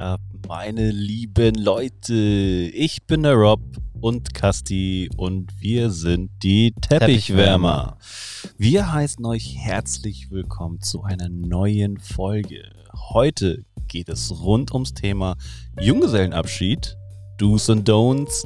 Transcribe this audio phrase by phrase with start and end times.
[0.00, 2.14] ab, meine lieben Leute?
[2.14, 3.60] Ich bin der Rob
[4.00, 7.98] und Kasti und wir sind die Teppichwärmer.
[8.56, 12.62] Wir heißen euch herzlich willkommen zu einer neuen Folge.
[13.10, 15.36] Heute geht es rund ums Thema
[15.78, 16.96] Junggesellenabschied,
[17.36, 18.44] Do's und Don'ts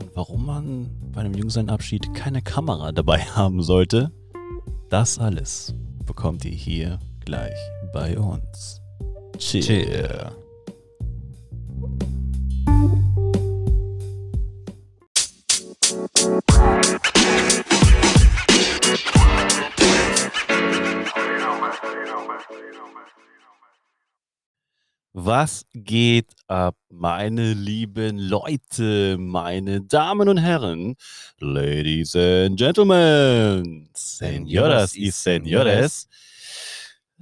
[0.00, 4.10] und warum man bei einem Junggesellenabschied keine Kamera dabei haben sollte.
[4.88, 5.72] Das alles
[6.04, 7.58] bekommt ihr hier gleich
[7.92, 8.80] bei uns.
[9.38, 9.66] Cheers.
[9.66, 10.49] Cheer.
[25.22, 30.96] Was geht ab, meine lieben Leute, meine Damen und Herren,
[31.40, 36.08] Ladies and Gentlemen, Senoras y Senores.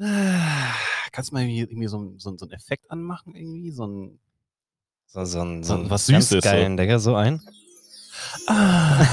[0.01, 0.75] Ah,
[1.11, 3.73] Kannst du mal irgendwie, so, ein- so, so einen Effekt anmachen, irgendwie?
[3.73, 4.19] So ein.
[5.07, 6.51] So, so ein, So so ein was ganz Süßes, so.
[6.51, 7.41] geilen Digga, so ein.
[8.47, 9.05] Ah.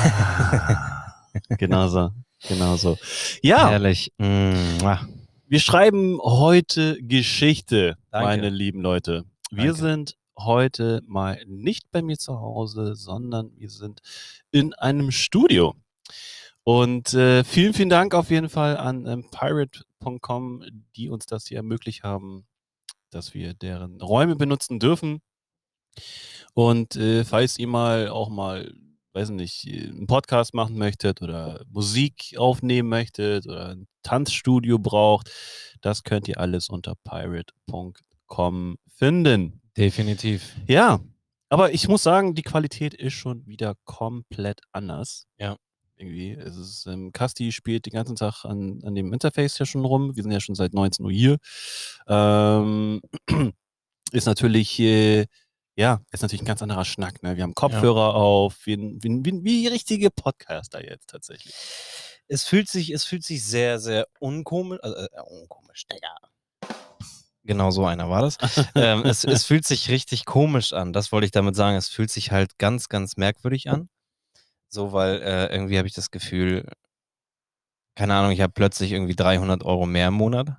[1.58, 2.12] genau so.
[2.48, 3.00] Genau so.
[3.42, 4.12] Ja, Herrlich.
[4.20, 5.08] Mm, ah.
[5.48, 8.28] Wir schreiben heute Geschichte, Danke.
[8.28, 9.26] meine lieben Leute.
[9.52, 9.80] Wir Danke.
[9.80, 14.02] sind heute mal nicht bei mir zu Hause, sondern wir sind
[14.52, 15.76] in einem Studio.
[16.64, 20.64] Und äh, vielen, vielen Dank auf jeden Fall an ähm, pirate.com,
[20.96, 22.48] die uns das hier ermöglicht haben,
[23.12, 25.22] dass wir deren Räume benutzen dürfen.
[26.54, 28.74] Und äh, falls ihr mal auch mal,
[29.16, 35.32] weiß nicht, einen Podcast machen möchtet oder Musik aufnehmen möchtet oder ein Tanzstudio braucht,
[35.82, 39.62] das könnt ihr alles unter pirate.com finden.
[39.78, 40.56] Definitiv.
[40.68, 41.00] Ja,
[41.50, 45.28] aber ich muss sagen, die Qualität ist schon wieder komplett anders.
[45.38, 45.56] Ja.
[45.98, 46.32] Irgendwie.
[46.32, 50.14] Es ist, ähm, Kasti spielt den ganzen Tag an, an dem Interface ja schon rum.
[50.18, 51.38] Wir sind ja schon seit 19 Uhr hier.
[52.10, 53.02] Ähm,
[54.12, 55.28] ist natürlich, äh,
[55.76, 57.22] ja, ist natürlich ein ganz anderer Schnack.
[57.22, 57.36] Ne?
[57.36, 61.54] Wir haben Kopfhörer auf, wie, wie, wie, wie richtige Podcaster jetzt tatsächlich.
[62.28, 65.08] Es fühlt sich, es fühlt sich sehr, sehr unkomisch, also, äh,
[65.42, 66.16] unkomisch, Digga.
[67.44, 68.38] Genau so einer war das.
[68.76, 70.94] ähm, es, es fühlt sich richtig komisch an.
[70.94, 71.76] Das wollte ich damit sagen.
[71.76, 73.90] Es fühlt sich halt ganz, ganz merkwürdig an.
[74.70, 76.66] So, weil äh, irgendwie habe ich das Gefühl,
[77.96, 80.58] keine Ahnung, ich habe plötzlich irgendwie 300 Euro mehr im Monat.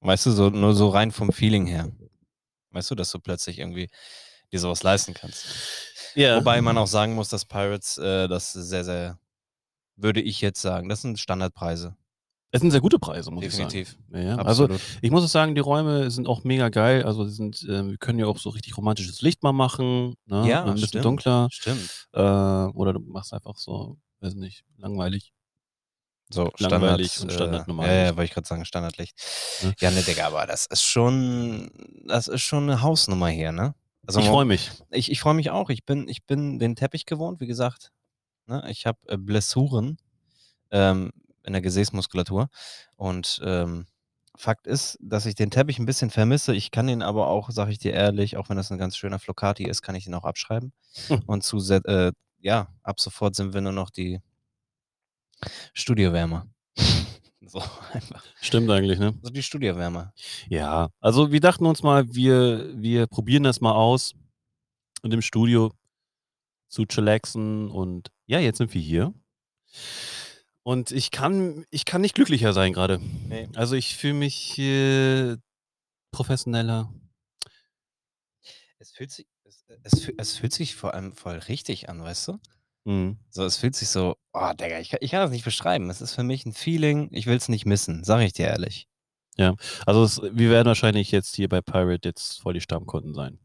[0.00, 1.90] Weißt du, so nur so rein vom Feeling her.
[2.70, 3.90] Weißt du, dass du plötzlich irgendwie
[4.52, 5.46] dir sowas leisten kannst.
[6.14, 6.36] Ja.
[6.36, 9.18] Wobei man auch sagen muss, dass Pirates äh, das sehr, sehr,
[9.96, 11.96] würde ich jetzt sagen, das sind Standardpreise.
[12.50, 13.96] es sind sehr gute Preise, muss Definitiv.
[14.10, 14.26] ich sagen.
[14.26, 14.42] Ja, ja.
[14.42, 14.68] Also.
[15.00, 17.04] Ich muss auch sagen, die Räume sind auch mega geil.
[17.04, 20.14] Also die sind, ähm, wir können ja auch so richtig romantisches Licht mal machen.
[20.26, 20.46] Ne?
[20.48, 21.04] Ja, ein bisschen stimmt.
[21.06, 21.48] dunkler.
[21.50, 22.08] Stimmt.
[22.12, 25.32] Äh, oder du machst einfach so, weiß nicht, langweilig.
[26.30, 29.14] So, Langweilig Standard, und Standard äh, Ja, ja, wollte ich gerade sagen, Standardlicht.
[29.62, 29.74] Ne?
[29.80, 31.70] Ja, ne, Digga, aber das ist schon,
[32.06, 33.74] das ist schon eine Hausnummer hier, ne?
[34.06, 34.70] Also ich freue mich.
[34.90, 35.70] ich, ich freue mich auch.
[35.70, 37.92] Ich bin, ich bin den Teppich gewohnt, wie gesagt.
[38.46, 38.64] Ne?
[38.68, 39.98] Ich habe äh, Blessuren
[40.70, 41.12] ähm,
[41.44, 42.48] in der Gesäßmuskulatur.
[42.96, 43.86] Und ähm,
[44.34, 46.54] Fakt ist, dass ich den Teppich ein bisschen vermisse.
[46.54, 49.18] Ich kann ihn aber auch, sage ich dir ehrlich, auch wenn das ein ganz schöner
[49.18, 50.72] Flocati ist, kann ich ihn auch abschreiben.
[51.08, 51.22] Hm.
[51.26, 54.20] Und zu, äh, ja, ab sofort sind wir nur noch die
[55.74, 56.46] Studiowärmer.
[57.48, 58.24] So einfach.
[58.40, 59.18] Stimmt eigentlich, ne?
[59.22, 60.12] So die Studiowärmer.
[60.48, 64.14] Ja, also wir dachten uns mal, wir, wir probieren das mal aus
[65.02, 65.72] in dem Studio
[66.68, 69.12] zu chillaxen und ja, jetzt sind wir hier.
[70.62, 72.98] Und ich kann, ich kann nicht glücklicher sein gerade.
[73.28, 73.48] Nee.
[73.54, 75.36] Also ich fühle mich äh,
[76.12, 76.92] professioneller.
[78.78, 82.38] Es fühlt sich, es, es, es fühlt sich vor allem voll richtig an, weißt du?
[82.84, 83.18] Mhm.
[83.30, 85.88] So, es fühlt sich so, oh, Digga, ich, kann- ich kann das nicht beschreiben.
[85.90, 88.88] Es ist für mich ein Feeling, ich will es nicht missen, sag ich dir ehrlich.
[89.86, 93.38] Also es, wir werden wahrscheinlich jetzt hier bei Pirate jetzt voll die Stammkunden sein.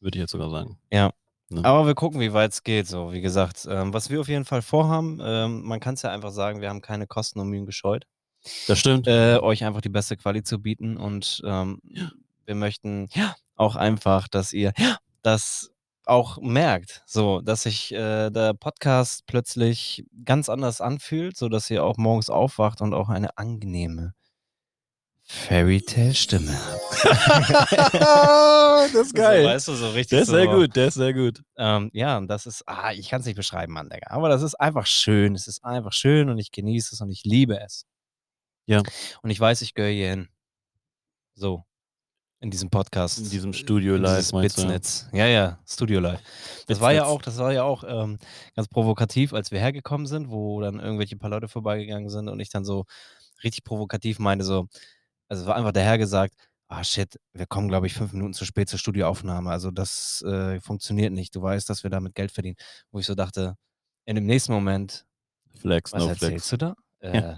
[0.00, 0.78] Würde ich jetzt sogar sagen.
[0.92, 1.12] Ja.
[1.48, 1.64] Ne?
[1.64, 2.86] Aber wir gucken, wie weit es geht.
[2.86, 6.10] So, wie gesagt, ähm, was wir auf jeden Fall vorhaben, ähm, man kann es ja
[6.10, 8.06] einfach sagen, wir haben keine Kosten und Mühen gescheut,
[8.66, 9.06] Das stimmt.
[9.06, 11.80] äh, euch einfach die beste Quali zu bieten und ähm,
[12.44, 13.08] wir möchten
[13.56, 14.72] auch einfach, dass ihr
[15.22, 15.70] das
[16.06, 21.84] auch merkt, so, dass sich äh, der Podcast plötzlich ganz anders anfühlt, so dass ihr
[21.84, 24.14] auch morgens aufwacht und auch eine angenehme
[25.24, 27.04] Fairy Tale Stimme habt.
[28.92, 31.14] das ist So, weißt du, so richtig Der ist so, sehr gut, der ist sehr
[31.14, 31.42] gut.
[31.56, 34.10] Ähm, ja, und das ist, ah, ich kann es nicht beschreiben, Mann, Digga.
[34.10, 35.34] Aber das ist einfach schön.
[35.34, 37.86] Es ist einfach schön und ich genieße es und ich liebe es.
[38.66, 38.82] Ja.
[39.22, 40.28] Und ich weiß, ich gehöre hier hin.
[41.34, 41.64] So.
[42.42, 43.18] In diesem Podcast.
[43.20, 44.32] In diesem Studio live?
[44.32, 45.06] Bitznetz.
[45.12, 46.20] Ja, ja, Studio Live.
[46.66, 48.18] Das war ja auch, das war ja auch ähm,
[48.56, 52.50] ganz provokativ, als wir hergekommen sind, wo dann irgendwelche paar Leute vorbeigegangen sind und ich
[52.50, 52.84] dann so
[53.44, 54.66] richtig provokativ meinte, so,
[55.28, 56.34] also es war einfach der Herr gesagt,
[56.66, 59.48] ah shit, wir kommen, glaube ich, fünf Minuten zu spät zur Studioaufnahme.
[59.48, 61.36] Also das äh, funktioniert nicht.
[61.36, 62.56] Du weißt, dass wir damit Geld verdienen.
[62.90, 63.54] Wo ich so dachte,
[64.04, 65.06] in dem nächsten Moment,
[65.60, 66.50] Flex, was no erzählst flex.
[66.50, 66.74] du da?
[66.98, 67.36] Äh,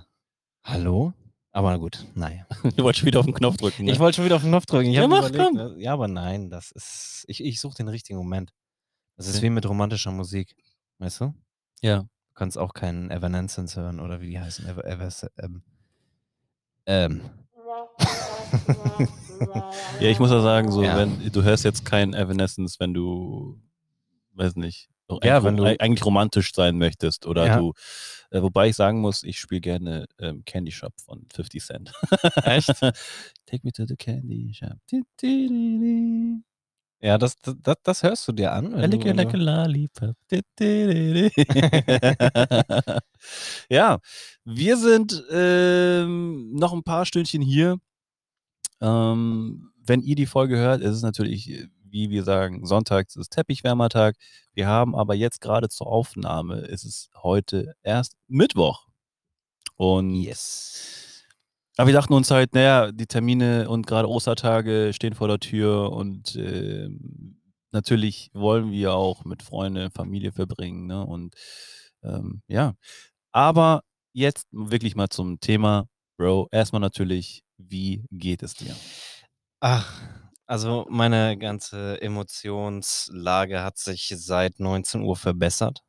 [0.62, 1.12] Hallo?
[1.56, 2.46] Aber na gut, naja.
[2.76, 3.84] Du wolltest schon wieder auf den Knopf drücken.
[3.84, 3.92] Ne?
[3.92, 4.90] Ich wollte schon wieder auf den Knopf drücken.
[4.90, 5.54] Ich Ja, mach, überlegt, komm.
[5.54, 5.74] ne?
[5.78, 7.24] Ja, aber nein, das ist.
[7.28, 8.52] Ich, ich suche den richtigen Moment.
[9.16, 9.44] Das ist Okay.
[9.46, 10.56] wie mit romantischer Musik.
[10.98, 11.32] Weißt du?
[11.80, 12.00] ja.
[12.00, 14.66] Du kannst auch keinen Evanescence hören oder wie die heißen.
[14.66, 15.08] Ever, Ever,
[15.38, 15.62] ähm,
[16.86, 17.20] ähm.
[20.00, 20.96] ja, ich muss ja sagen, so, Ja.
[20.96, 23.60] wenn du hörst jetzt kein Evanescence, wenn du,
[24.32, 24.88] weiß nicht,
[25.22, 27.58] Ja, wenn du- eigentlich romantisch sein möchtest oder Ja.
[27.58, 27.72] du,
[28.30, 31.92] äh, wobei ich sagen muss, ich spiele gerne ähm, Candy Shop von 50 Cent.
[32.44, 32.68] Echt?
[33.46, 34.78] Take me to the Candy Shop.
[37.00, 38.72] Ja, das, das, das hörst du dir an.
[38.72, 40.16] I wenn like a lollipop.
[43.68, 43.98] Ja,
[44.44, 47.78] wir sind ähm, noch ein paar Stündchen hier.
[48.80, 53.30] Ähm, wenn ihr die Folge hört, ist es natürlich, äh, wie wir sagen, sonntags ist
[53.30, 54.16] Teppichwärmertag.
[54.52, 58.88] Wir haben aber jetzt gerade zur Aufnahme, ist es heute erst Mittwoch.
[59.76, 61.24] Und Yes.
[61.76, 65.92] aber wir dachten uns halt, naja, die Termine und gerade Ostertage stehen vor der Tür
[65.92, 67.40] und ähm,
[67.72, 70.86] natürlich wollen wir auch mit Freunde, Familie verbringen.
[70.86, 71.04] Ne?
[71.06, 71.34] Und
[72.02, 72.74] ähm, ja,
[73.32, 73.82] aber
[74.12, 75.86] jetzt wirklich mal zum Thema,
[76.18, 76.48] Bro.
[76.52, 78.76] Erstmal natürlich, wie geht es dir?
[79.60, 80.00] Ach,
[80.54, 85.82] also meine ganze Emotionslage hat sich seit 19 Uhr verbessert.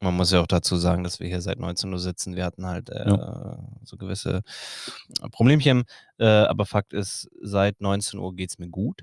[0.00, 2.36] Man muss ja auch dazu sagen, dass wir hier seit 19 Uhr sitzen.
[2.36, 3.16] Wir hatten halt äh,
[3.82, 4.42] so gewisse
[5.32, 5.84] Problemchen.
[6.18, 9.00] Äh, aber Fakt ist, seit 19 Uhr geht es mir gut.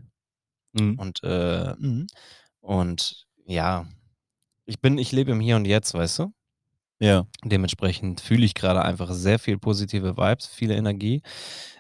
[0.74, 1.00] Mhm.
[1.00, 2.06] Und, äh, mhm.
[2.62, 3.88] und ja,
[4.66, 6.34] ich bin, ich lebe im Hier und Jetzt, weißt du?
[7.00, 7.26] Ja.
[7.44, 11.24] Dementsprechend fühle ich gerade einfach sehr viel positive Vibes, viele Energie,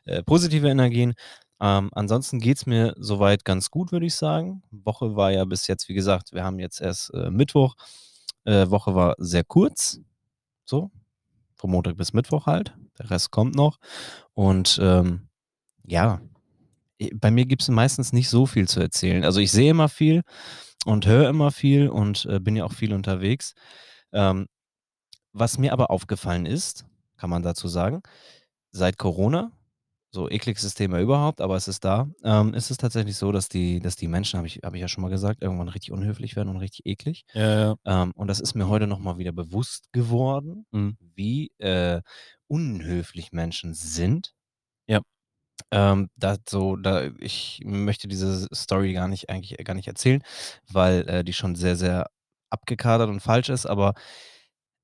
[0.05, 1.13] äh, positive Energien.
[1.59, 4.63] Ähm, ansonsten geht es mir soweit ganz gut, würde ich sagen.
[4.71, 7.75] Woche war ja bis jetzt, wie gesagt, wir haben jetzt erst äh, Mittwoch.
[8.45, 9.99] Äh, Woche war sehr kurz.
[10.65, 10.91] So.
[11.55, 12.75] Von Montag bis Mittwoch halt.
[12.99, 13.79] Der Rest kommt noch.
[14.33, 15.29] Und ähm,
[15.83, 16.21] ja,
[17.15, 19.23] bei mir gibt es meistens nicht so viel zu erzählen.
[19.23, 20.23] Also ich sehe immer viel
[20.85, 23.53] und höre immer viel und äh, bin ja auch viel unterwegs.
[24.13, 24.47] Ähm,
[25.33, 26.85] was mir aber aufgefallen ist,
[27.17, 28.01] kann man dazu sagen,
[28.71, 29.51] seit Corona,
[30.11, 33.79] so ekligstes Thema überhaupt, aber es ist da, ähm, ist es tatsächlich so, dass die,
[33.79, 36.49] dass die Menschen, habe ich, hab ich ja schon mal gesagt, irgendwann richtig unhöflich werden
[36.49, 37.25] und richtig eklig.
[37.33, 37.75] Ja, ja.
[38.03, 40.97] Ähm, und das ist mir heute nochmal wieder bewusst geworden, Mhm.
[41.15, 42.01] wie äh,
[42.47, 44.33] unhöflich Menschen sind.
[44.87, 45.01] Ja.
[45.71, 50.23] Ähm, da so, da, ich möchte diese Story gar nicht eigentlich gar nicht erzählen,
[50.71, 52.07] weil äh, die schon sehr, sehr
[52.49, 53.93] abgekadert und falsch ist, aber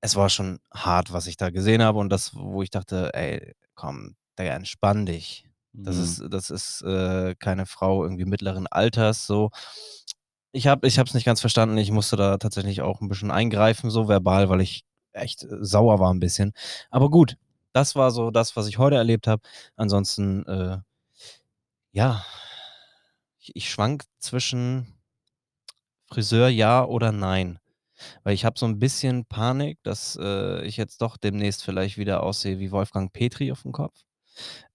[0.02, 3.54] es war schon hart, was ich da gesehen habe und das, wo ich dachte, ey,
[3.76, 5.46] komm, Digga, entspann dich.
[5.74, 6.04] Das Mhm.
[6.04, 9.50] ist, das ist äh, keine Frau irgendwie mittleren Alters, so.
[10.52, 11.78] Ich habe ich es nicht ganz verstanden.
[11.78, 14.84] Ich musste da tatsächlich auch ein bisschen eingreifen, so verbal, weil ich
[15.14, 16.54] echt äh, sauer war ein bisschen.
[16.92, 17.38] Aber gut,
[17.74, 19.42] das war so das, was ich heute erlebt habe.
[19.76, 20.78] Ansonsten, äh,
[21.92, 22.24] ja,
[23.40, 24.88] ich, ich schwank zwischen
[26.08, 27.60] Friseur ja oder nein.
[28.24, 32.24] Weil ich habe so ein bisschen Panik, dass äh, ich jetzt doch demnächst vielleicht wieder
[32.24, 34.02] aussehe wie Wolfgang Petri auf dem Kopf.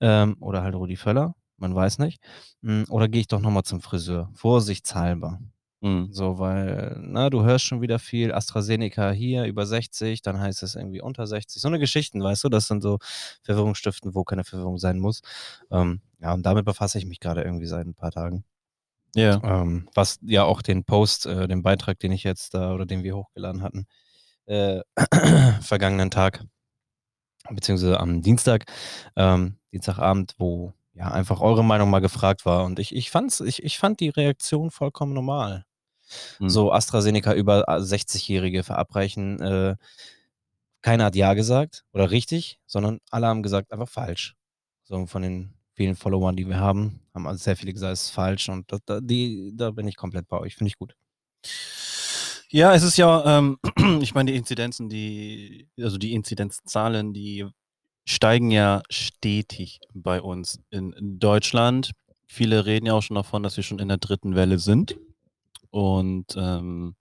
[0.00, 2.22] Ähm, oder halt Rudi Völler, man weiß nicht.
[2.62, 5.40] Mm, Oder gehe ich doch nochmal zum Friseur, vorsichtshalber.
[5.80, 6.08] Mhm.
[6.12, 10.74] So, weil, na, du hörst schon wieder viel AstraZeneca hier über 60, dann heißt es
[10.74, 11.62] irgendwie unter 60.
[11.62, 12.98] So eine Geschichten, weißt du, das sind so
[13.44, 15.20] Verwirrungsstiften, wo keine Verwirrung sein muss.
[15.70, 18.44] Ähm, ja, und damit befasse ich mich gerade irgendwie seit ein paar Tagen.
[19.14, 19.40] Ja.
[19.42, 23.04] Ähm, was ja auch den Post, äh, den Beitrag, den ich jetzt da oder den
[23.04, 23.86] wir hochgeladen hatten,
[24.46, 24.80] äh,
[25.62, 26.44] vergangenen Tag,
[27.50, 28.64] beziehungsweise am Dienstag,
[29.16, 32.64] ähm, Dienstagabend, wo ja einfach eure Meinung mal gefragt war.
[32.64, 35.64] Und ich, ich, fand's, ich, ich fand die Reaktion vollkommen normal.
[36.38, 36.48] Mhm.
[36.48, 39.40] So AstraZeneca über 60-Jährige verabreichen.
[39.40, 39.76] Äh,
[40.82, 44.34] keiner hat Ja gesagt oder richtig, sondern alle haben gesagt, einfach falsch.
[44.84, 48.10] So von den vielen Followern, die wir haben, haben also sehr viele gesagt, es ist
[48.10, 48.48] falsch.
[48.48, 50.56] Und da, da, die, da bin ich komplett bei euch.
[50.56, 50.94] Finde ich gut.
[52.50, 53.58] Ja, es ist ja, ähm,
[54.00, 57.46] ich meine, die Inzidenzen, die, also die Inzidenzzahlen, die
[58.06, 61.92] steigen ja stetig bei uns in, Deutschland.
[62.26, 64.98] Viele reden ja auch schon davon, dass wir schon in der dritten Welle sind.
[65.70, 66.94] Und ähm,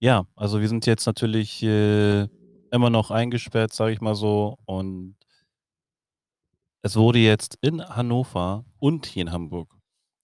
[0.00, 2.22] ja, also wir sind jetzt natürlich äh,
[2.70, 4.58] immer noch eingesperrt, sage ich mal so.
[4.64, 5.16] Und
[6.80, 9.81] es wurde jetzt in Hannover und hier in Hamburg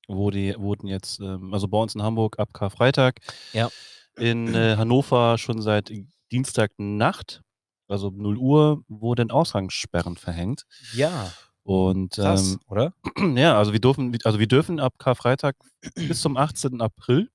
[0.08, 3.20] wurde, wurden jetzt, ähm, also bei uns in Hamburg ab Karfreitag,
[3.52, 3.70] Ja.
[4.16, 5.92] in äh, Hannover schon seit
[6.32, 7.42] Dienstagnacht,
[7.86, 10.64] also um 0 Uhr, wurden Ausgangssperren verhängt.
[10.94, 11.32] Ja.
[11.62, 12.94] Und Krass, ähm, oder?
[13.36, 15.56] ja, also wir dürfen, also wir dürfen ab Karfreitag
[15.94, 16.80] bis zum 18.
[16.80, 17.30] April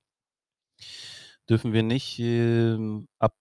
[1.49, 3.35] dürfen wir nicht ähm, ab,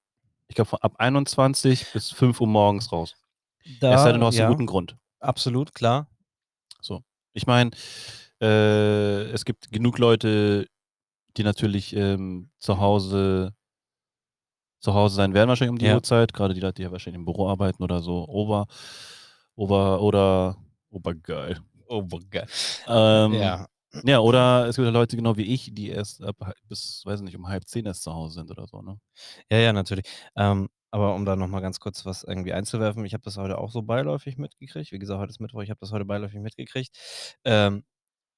[0.49, 3.15] ich glaube, ab 21 bis 5 Uhr morgens raus.
[3.81, 4.97] Da, es sei denn, du hast ja, einen guten Grund.
[5.21, 6.09] absolut, klar.
[6.81, 7.03] So.
[7.33, 7.71] Ich meine,
[8.43, 10.67] äh, es gibt genug Leute,
[11.37, 13.55] die natürlich ähm, zu Hause
[14.81, 15.95] zu Hause sein werden, wahrscheinlich um die Ja.
[15.95, 16.33] Uhrzeit.
[16.33, 18.27] Gerade die Leute, die ja wahrscheinlich im Büro arbeiten oder so.
[18.29, 18.67] Ober,
[19.55, 20.57] Ober, oder
[20.91, 21.61] Obergeil.
[21.87, 22.47] Obergeil.
[22.89, 23.67] Ähm, Ja.
[24.05, 27.47] Ja, oder es gibt Leute genau wie ich, die erst ab, bis, weiß nicht, um
[27.49, 28.99] halb zehn erst zu Hause sind oder so, ne?
[29.51, 30.07] Ja, ja, natürlich.
[30.35, 33.59] Ähm, aber um da noch mal ganz kurz was irgendwie einzuwerfen, ich habe das heute
[33.59, 34.93] auch so beiläufig mitgekriegt.
[34.93, 36.97] Wie gesagt, heute ist Mittwoch, ich habe das heute beiläufig mitgekriegt,
[37.45, 37.85] ähm,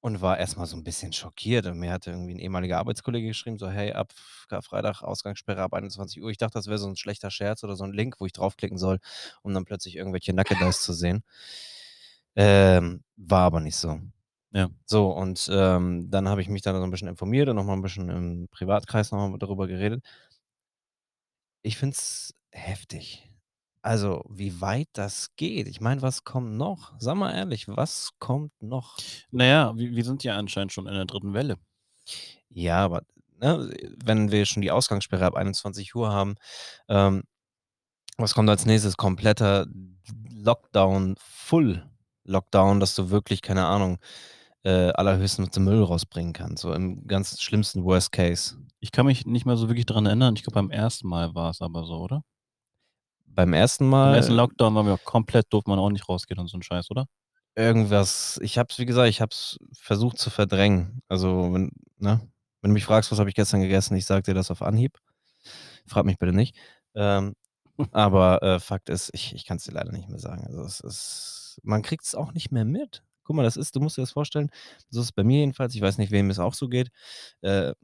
[0.04, 1.64] und war erst mal so 'n bisschen schockiert.
[1.66, 4.12] Und mir hatte irgendwie 'n ehemaliger Arbeitskollege geschrieben, so: „Hey, ab
[4.50, 7.92] Karfreitag Ausgangssperre ab 21:00." Ich dachte, das wäre so 'n schlechter Scherz oder so 'n
[7.94, 8.98] Link, wo ich draufklicken soll,
[9.42, 11.22] um dann plötzlich irgendwelche Nackedeis zu sehen.
[12.36, 14.00] Ähm, war aber nicht so.
[14.52, 14.68] Ja.
[14.86, 17.74] So, und, ähm, dann habe ich mich da so 'n bisschen informiert und noch mal
[17.74, 20.02] 'n bisschen im Privatkreis noch mal darüber geredet.
[21.66, 23.33] Ich finde es heftig.
[23.84, 25.68] Also, wie weit das geht.
[25.68, 26.94] Ich meine, was kommt noch?
[26.98, 28.96] Sag mal ehrlich, was kommt noch?
[29.30, 31.56] Na ja, wir wir sind ja anscheinend schon in der dritten Welle.
[32.50, 33.02] Ja, aber,
[33.40, 33.70] ne,
[34.04, 36.36] wenn wir schon die Ausgangssperre ab 21:00 haben,
[36.88, 37.24] ähm,
[38.18, 38.96] was kommt als Nächstes?
[38.96, 39.66] Kompletter
[40.30, 43.98] Lockdown, Full-Lockdown, dass du wirklich, keine Ahnung,
[44.64, 48.56] äh, allerhöchstens den Müll rausbringen kannst, so im ganz schlimmsten Worst Case.
[48.80, 50.36] Ich kann mich nicht mehr so wirklich dran erinnern.
[50.36, 52.22] Ich glaube, beim ersten Mal war es aber so, oder?
[53.34, 56.48] Beim ersten Beim ersten Mal Lockdown waren wir komplett durfte man auch nicht rausgehen und
[56.48, 57.06] so 'n Scheiß, oder?
[57.56, 61.00] irgendwas ich habe es wie gesagt, ich habe es versucht zu verdrängen.
[61.08, 62.20] Also, wenn ne?
[62.62, 64.98] Wenn du mich fragst: „Was habe ich gestern gegessen?" Ich sage dir das auf Anhieb.
[65.86, 66.56] Frag mich bitte nicht.
[66.96, 67.34] Ähm,
[67.92, 70.44] aber, äh, Fakt ist, ich ich kann's dir leider nicht mehr sagen.
[70.46, 73.04] Also, es ist man kriegt's auch nicht mehr mit.
[73.24, 74.50] Guck mal, das ist du musst dir das vorstellen,
[74.90, 76.90] so ist es bei mir jedenfalls, ich weiß nicht, wem es auch so geht.
[77.42, 77.74] Äh,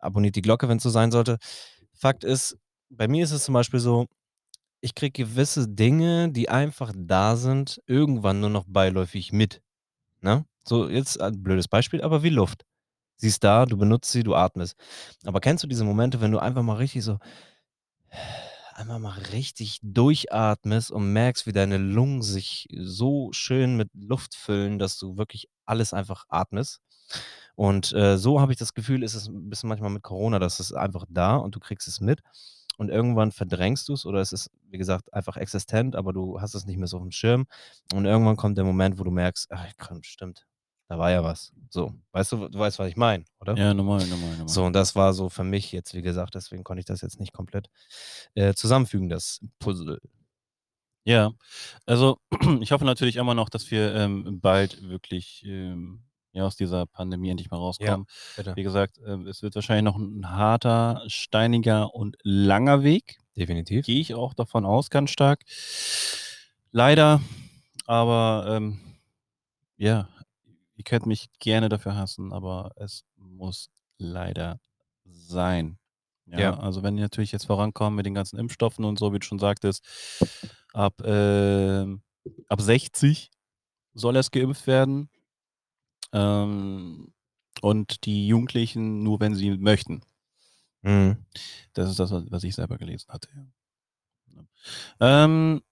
[0.00, 1.38] abonniert die Glocke, wenn's so sein sollte.
[1.94, 2.58] Fakt ist,
[2.90, 4.06] bei mir ist es zum Beispiel so,
[4.84, 9.62] ich kriege gewisse Dinge, die einfach da sind, irgendwann nur noch beiläufig mit,
[10.22, 10.46] ne?
[10.64, 12.64] So, jetzt ein blödes Beispiel, aber wie Luft.
[13.18, 14.76] Sie ist da, du benutzt sie, du atmest.
[15.26, 17.18] Aber kennst du diese Momente, wenn du einfach mal richtig so
[18.74, 24.78] einfach mal richtig durchatmest und merkst, wie deine Lungen sich so schön mit Luft füllen,
[24.78, 26.80] dass du wirklich alles einfach atmest?
[27.56, 30.60] Und, äh, so habe ich das Gefühl, ist es 'n bisschen manchmal mit Corona, das
[30.60, 32.20] ist einfach da und du kriegst es mit
[32.78, 36.66] und irgendwann verdrängst du's oder es ist, wie gesagt, einfach existent, aber du hast es
[36.66, 37.46] nicht mehr so aufm Schirm
[37.94, 40.46] und irgendwann kommt der Moment, wo du merkst: „Ach komm, stimmt,
[40.88, 43.56] da war ja was." So, weißt du du weißt, was ich meine, oder?
[43.56, 44.48] Ja, normal, normal, normal.
[44.48, 47.20] So, und das war so für mich jetzt, wie gesagt deswegen konnte ich das jetzt
[47.20, 47.68] nicht komplett,
[48.34, 50.00] äh, zusammenfügen, das Puzzle.
[51.06, 51.32] Ja,
[51.86, 52.18] also,
[52.60, 56.02] ich hoffe natürlich immer noch, dass wir, ähm, bald wirklich, ähm,
[56.34, 58.06] ja, aus dieser Pandemie endlich mal Ja, rauskommen.
[58.36, 58.56] bitte.
[58.56, 63.18] Wie gesagt, ähm, es wird wahrscheinlich noch 'n harter, steiniger und langer Weg.
[63.36, 63.86] Definitiv.
[63.86, 65.44] Gehe ich auch davon aus, ganz stark.
[66.72, 67.20] Leider,
[67.86, 68.80] aber, ähm,
[69.78, 70.08] ja,
[70.76, 74.60] ihr könnt mich gerne dafür hassen, aber es muss leider
[75.04, 75.78] sein.
[76.26, 76.58] Ja, Ja.
[76.58, 79.38] also, wenn die natürlich jetzt vorankommen mit den ganzen Impfstoffen und so, wie du schon
[79.40, 79.84] sagtest,
[80.74, 82.02] ab, ähm
[82.48, 83.30] ab 60
[83.94, 85.10] soll erst geimpft werden.
[86.14, 87.12] Ähm,
[87.60, 90.02] und die Jugendlichen nur, wenn sie möchten.
[90.82, 91.16] Mhm.
[91.72, 93.28] Das ist das, was was ich selber gelesen hatte.
[95.00, 95.62] Ähm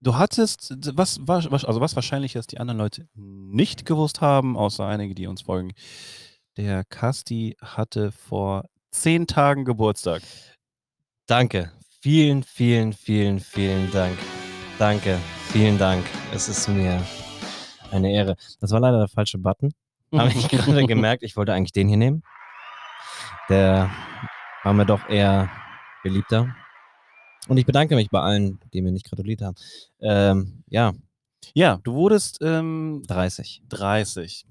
[0.00, 4.86] du hattest was wahrsch also, was wahrscheinlich jetzt die anderen Leute nicht gewusst haben, außer
[4.86, 5.72] einige, die uns folgen.
[6.56, 10.22] Der Kasti hatte vor 10 Tagen Geburtstag.
[11.26, 11.72] Danke.
[12.00, 14.18] Vielen, vielen, vielen, vielen Dank.
[14.78, 15.18] Danke.
[15.52, 16.04] Vielen Dank.
[16.34, 17.00] Es ist mir
[17.92, 18.36] eine Ehre.
[18.60, 19.72] Das war leider der falsche Button.
[20.14, 22.22] Habe ich gerade gemerkt, ich wollte eigentlich den hier nehmen.
[23.48, 23.90] Der
[24.62, 25.50] war mir doch eher
[26.02, 26.54] beliebter.
[27.48, 29.56] Und ich bedanke mich bei allen, die mir nicht gratuliert haben.
[30.00, 30.92] Ähm, ja.
[31.54, 33.62] Ja, du wurdest, ähm 30.
[33.68, 34.46] 30.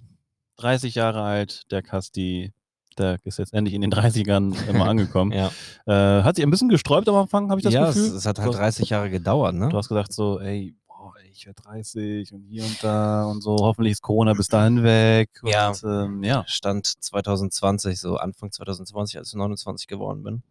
[0.57, 2.51] 30 Jahre alt, der Kasti,
[2.97, 5.31] der ist jetzt endlich in den 30ern immer angekommen.
[5.87, 6.19] Ja.
[6.19, 8.15] Äh, hat sich ein bisschen gesträubt am Anfang, habe ich das Ja, es Gefühl.
[8.17, 9.69] es hat Du halt hast 30 Jahre gedauert, ne?
[9.69, 10.75] Du hast gesagt so: „Ey,
[11.15, 13.55] ey, ich werde 30 und hier und da und so.
[13.57, 15.69] Hoffentlich ist Corona bis dahin weg." Ja.
[15.69, 16.43] Und, ähm, ja.
[16.47, 20.43] Stand 2020, so Anfang 2020, als ich 29 geworden bin.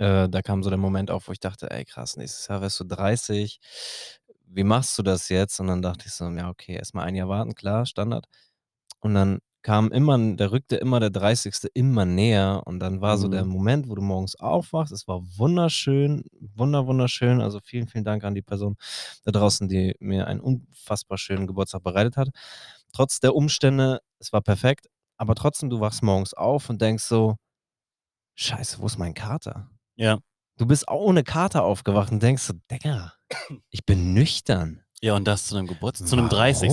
[0.00, 2.80] Äh, da kam so der Moment auf, wo ich dachte: „Ey krass, nächstes Jahr wirst
[2.80, 3.60] du 30.
[4.46, 7.14] Wie machst du das jetzt?" Und dann dachte ich so: „Ja, okay, erst mal 1
[7.16, 8.26] Jahr warten, klar, Standard."
[9.00, 11.70] Und dann kam immer, der rückte immer der 30.
[11.74, 13.50] immer näher und dann war so der Mhm.
[13.50, 14.92] Moment, wo du morgens aufwachst.
[14.92, 17.40] Es war wunderschön, wunder, wunderschön.
[17.40, 18.76] Also vielen, vielen Dank an die Person
[19.24, 22.28] da draußen, die mir einen unfassbar schönen Geburtstag bereitet hat.
[22.92, 24.86] Trotz der Umstände, es war perfekt,
[25.16, 27.36] aber trotzdem, du wachst morgens auf und denkst so,
[28.36, 29.68] Scheiße, wo ist mein Kater?
[29.96, 30.18] Ja.
[30.56, 33.12] Du bist auch ohne Kater aufgewacht und denkst so, Digga,
[33.70, 34.82] ich bin nüchtern.
[35.02, 36.70] Ja, und das zu einem Geburtstag, zu einem 30.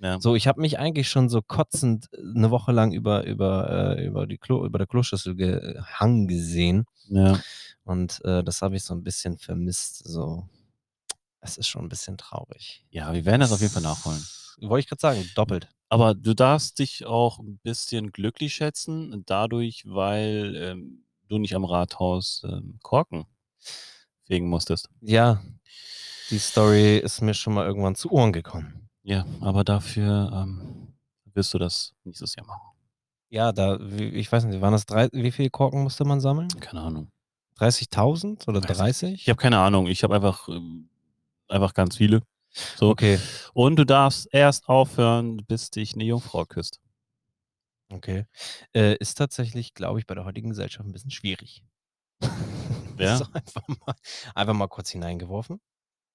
[0.00, 0.20] Ja.
[0.20, 4.06] So, ich habe mich eigentlich schon so kotzend äh, eine Woche lang über, über, äh,
[4.06, 6.86] über, die Klo, über der Kloschüssel gehangen gesehen.
[7.08, 7.40] ja.
[7.84, 10.06] Und äh, das habe ich so ein bisschen vermisst.
[10.06, 10.46] So,
[11.40, 12.84] es ist schon ein bisschen traurig.
[12.90, 14.22] Ja, wir werden das auf jeden Fall nachholen.
[14.60, 15.68] Wollte ich gerade sagen, doppelt.
[15.88, 21.64] Aber du darfst dich auch ein bisschen glücklich schätzen, dadurch, weil ähm, du nicht am
[21.64, 23.24] Rathaus ähm, Korken
[24.26, 24.90] fegen musstest.
[25.00, 25.42] Ja,
[26.30, 28.87] die Story ist mir schon mal irgendwann zu Ohren gekommen.
[29.08, 30.92] Ja, aber dafür ähm,
[31.32, 32.60] wirst du das nächstes Jahr machen.
[33.30, 36.48] Ja, da, ich weiß nicht, waren das drei, wie viele Korken musste man sammeln?
[36.60, 37.10] Keine Ahnung.
[37.58, 39.22] 30.000 oder Weiß ich 30?
[39.22, 39.86] Ich habe keine Ahnung.
[39.86, 40.90] Ich habe einfach, ähm,
[41.48, 42.22] einfach ganz viele.
[42.76, 42.90] So.
[42.90, 43.18] Okay,
[43.54, 46.78] Und du darfst erst aufhören, bis dich eine Jungfrau küsst.
[47.90, 48.26] okay.
[48.74, 51.64] Äh, ist tatsächlich, glaube ich, bei der heutigen Gesellschaft ein bisschen schwierig.
[52.98, 53.16] Ja?
[53.16, 53.94] So einfach, mal,
[54.34, 55.60] einfach mal kurz hineingeworfen.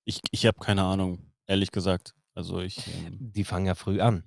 [0.03, 2.13] Ich, ich habe keine Ahnung, ehrlich gesagt.
[2.35, 4.23] Also ich, ähm, Die fangen ja früh an.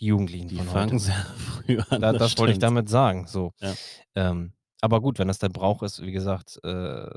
[0.00, 0.98] Die Jugendlichen die fangen heute.
[0.98, 2.00] sehr früh an.
[2.00, 3.26] Da, das wollte ich damit sagen.
[3.26, 3.52] So.
[3.60, 3.74] Ja.
[4.14, 7.08] Ähm, aber gut, wenn das der Brauch ist, wie gesagt, äh,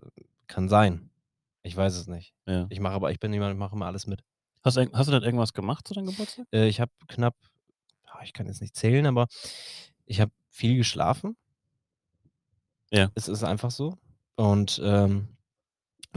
[0.48, 1.10] kann sein.
[1.64, 2.34] Ich weiß es nicht.
[2.46, 2.68] Ja.
[2.70, 4.24] Ich mache aber, ich bin jemand, ich mache immer alles mit.
[4.64, 6.46] Hast, hast du denn irgendwas gemacht zu deinem Geburtstag?
[6.54, 7.36] Äh, ich habe knapp,
[8.24, 9.28] ich kann jetzt nicht zählen, aber
[10.06, 11.36] ich habe viel geschlafen.
[12.92, 13.12] Ja.
[13.16, 13.98] Es ist einfach so.
[14.36, 15.28] Und ähm,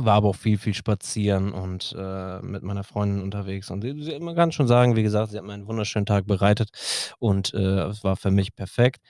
[0.04, 3.70] war aber auch viel, viel spazieren und äh, mit meiner Freundin unterwegs.
[3.70, 6.70] Und sie- man kann schon sagen, wie gesagt, sie hat mir einen wunderschönen Tag bereitet
[7.18, 9.00] und äh, es war für mich perfekt.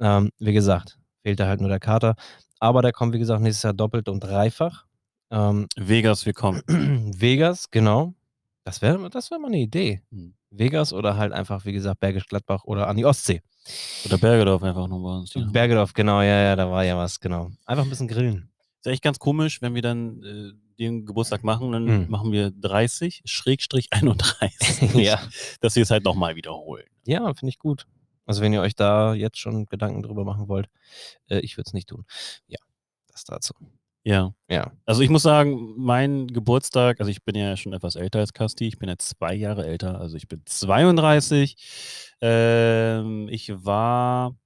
[0.00, 2.14] Ähm, wie gesagt, fehlte halt nur der Kater.
[2.60, 4.84] Aber der kommt, wie gesagt, nächstes Jahr doppelt und dreifach.
[5.30, 6.62] Ähm, Vegas, wir kommen.
[7.18, 8.14] Vegas, genau.
[8.64, 10.02] Das wäre das wär mal eine Idee.
[10.10, 10.34] Hm.
[10.50, 13.42] Vegas oder halt einfach, wie gesagt, Bergisch Gladbach oder an die Ostsee.
[14.06, 15.34] Oder Bergedorf einfach noch bei uns.
[15.34, 15.44] Ja.
[15.50, 17.50] Bergedorf, genau, ja, ja, da war ja was, genau.
[17.66, 18.50] Einfach ein bisschen grillen.
[18.80, 22.10] Ist echt ganz komisch, wenn wir dann äh, den Geburtstag machen, dann Hm.
[22.10, 24.94] machen wir 30, Schrägstrich 31.
[24.94, 25.20] ja.
[25.60, 26.86] Dass wir es halt nochmal wiederholen.
[27.06, 27.86] Ja, finde ich gut.
[28.26, 30.68] Also wenn ihr euch da jetzt schon Gedanken drüber machen wollt,
[31.28, 32.04] äh, ich würde es nicht tun.
[32.46, 32.58] Ja,
[33.10, 33.54] das dazu.
[34.04, 34.32] Ja.
[34.48, 34.72] Ja.
[34.86, 38.68] Also ich muss sagen, mein Geburtstag, also ich bin ja schon etwas älter als Kasti,
[38.68, 41.56] ich bin ja zwei Jahre älter, also ich bin 32.
[42.20, 44.36] Ähm, ich war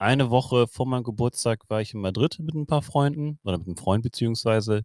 [0.00, 3.66] eine Woche vor meinem Geburtstag war ich in Madrid mit ein paar Freunden oder mit
[3.66, 4.82] einem Freund beziehungsweise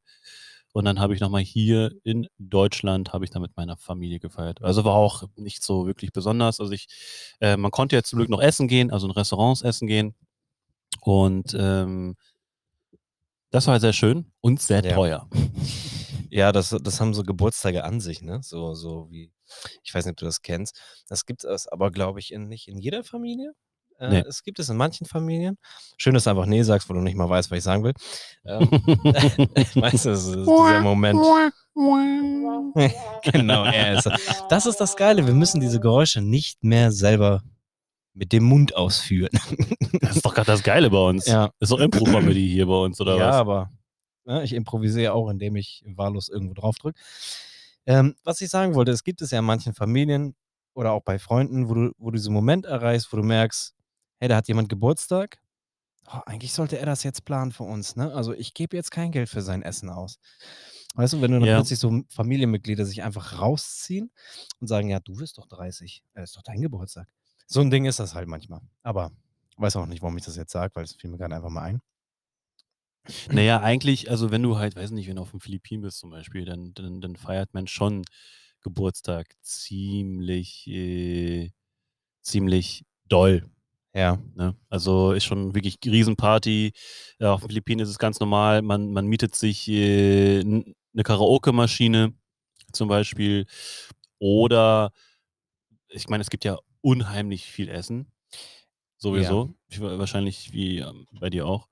[0.73, 4.63] und dann habe ich nochmal hier in Deutschland habe ich dann mit meiner Familie gefeiert.
[4.63, 6.59] Also war auch nicht so wirklich besonders.
[6.59, 6.87] Also ich,
[7.41, 10.15] äh, man konnte jetzt zum Glück noch essen gehen, also in Restaurants essen gehen
[11.01, 12.15] und ähm,
[13.51, 14.95] das war sehr schön und sehr Ja.
[14.95, 15.29] teuer.
[16.31, 18.39] Ja, das, das haben so Geburtstage an sich, ne?
[18.41, 19.31] So, so wie,
[19.83, 20.79] ich weiß nicht, ob du das kennst.
[21.07, 23.53] Das gibt es aber, glaube ich, in, nicht in jeder Familie.
[24.03, 24.23] Äh, Nee.
[24.27, 25.57] Es gibt es in manchen Familien.
[25.97, 27.93] Schön, dass du einfach Nee sagst, wo du nicht mal weißt, was ich sagen will.
[28.45, 31.19] Ähm, weißt du, das ist dieser Moment.
[33.31, 34.09] genau, er ist.
[34.49, 35.25] Das ist das Geile.
[35.25, 37.43] Wir müssen diese Geräusche nicht mehr selber
[38.13, 39.29] mit dem Mund ausführen.
[40.01, 41.25] Das ist doch gerade das Geile bei uns.
[41.25, 43.35] ja, Das ist doch Impro-Comedy hier bei uns, oder ja, was?
[43.37, 43.69] aber
[44.25, 46.99] ne, ich improvisiere auch, indem ich wahllos irgendwo drauf drücke.
[47.85, 50.35] Ähm, was ich sagen wollte, es gibt es ja in manchen Familien
[50.73, 53.73] oder auch bei Freunden, wo du, wo du diesen Moment erreichst, wo du merkst,
[54.23, 55.37] hey, da hat jemand Geburtstag.
[56.07, 58.13] Oh, eigentlich sollte er das jetzt planen für uns, ne?
[58.13, 60.17] Also ich gebe jetzt kein Geld für sein Essen aus.
[60.95, 61.55] Weißt du, wenn du dann Ja.
[61.57, 64.11] plötzlich so Familienmitglieder sich einfach rausziehen
[64.61, 67.09] und sagen, ja, du bist doch 30, äh, ist doch dein Geburtstag.
[67.47, 68.61] So ein Ding ist das halt manchmal.
[68.81, 69.11] Aber
[69.57, 71.63] weiß auch nicht, warum ich das jetzt sage, weil es fiel mir gerade einfach mal
[71.63, 71.81] ein.
[73.29, 76.11] Naja, eigentlich, also wenn du halt, weiß nicht, wenn du auf den Philippinen bist zum
[76.11, 78.05] Beispiel, dann, dann, dann feiert man schon
[78.61, 81.51] Geburtstag ziemlich, äh,
[82.21, 83.49] ziemlich doll.
[83.93, 84.17] Ja.
[84.35, 84.55] Ne?
[84.69, 86.73] Also ist schon wirklich Riesenparty.
[87.19, 88.61] Ja, auf den Philippinen ist es ganz normal.
[88.61, 92.13] Man, man mietet sich äh, eine Karaoke-Maschine
[92.71, 93.45] zum Beispiel.
[94.19, 94.91] Oder,
[95.89, 98.11] ich meine, es gibt ja unheimlich viel Essen.
[98.97, 99.53] Sowieso.
[99.67, 101.67] Ich, wa- wahrscheinlich wie ähm, bei dir auch.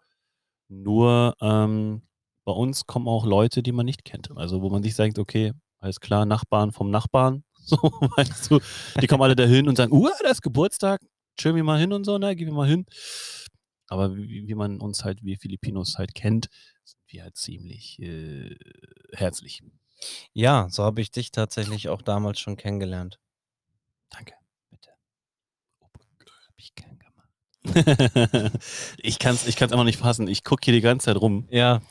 [0.67, 2.01] Nur ähm,
[2.45, 4.35] bei uns kommen auch Leute, die man nicht kennt.
[4.37, 7.43] Also wo man sich sagt, okay, alles klar, Nachbarn vom Nachbarn.
[7.63, 8.59] So, weißt du,
[8.99, 10.99] die kommen alle dahin und sagen, uh, da ist Geburtstag,
[11.37, 12.85] chillen wir mal hin und so, ne, gehen wir mal hin.
[13.87, 16.49] Aber wie, wie man uns halt, wir Filipinos halt kennt,
[16.85, 18.55] sind wir halt ziemlich äh,
[19.11, 19.61] herzlich.
[20.33, 23.19] Ja, so habe ich dich tatsächlich auch damals schon kennengelernt.
[24.09, 24.33] Danke.
[24.69, 24.91] Bitte.
[26.55, 28.59] ich gern gemacht.
[28.97, 30.27] ich kann es ich kann's einfach nicht fassen.
[30.27, 31.81] Ich gucke hier die ganze Zeit rum Ja,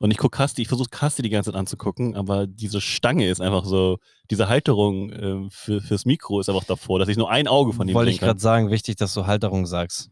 [0.00, 3.40] und ich gucke Kasti, ich versuche Kasti die ganze Zeit anzugucken, aber diese Stange ist
[3.40, 3.98] einfach so,
[4.30, 7.88] diese Halterung ähm, für, fürs Mikro ist einfach davor, dass ich nur ein Auge von
[7.88, 10.10] ihm wollte ich gerade sagen, wichtig, dass du Halterung sagst.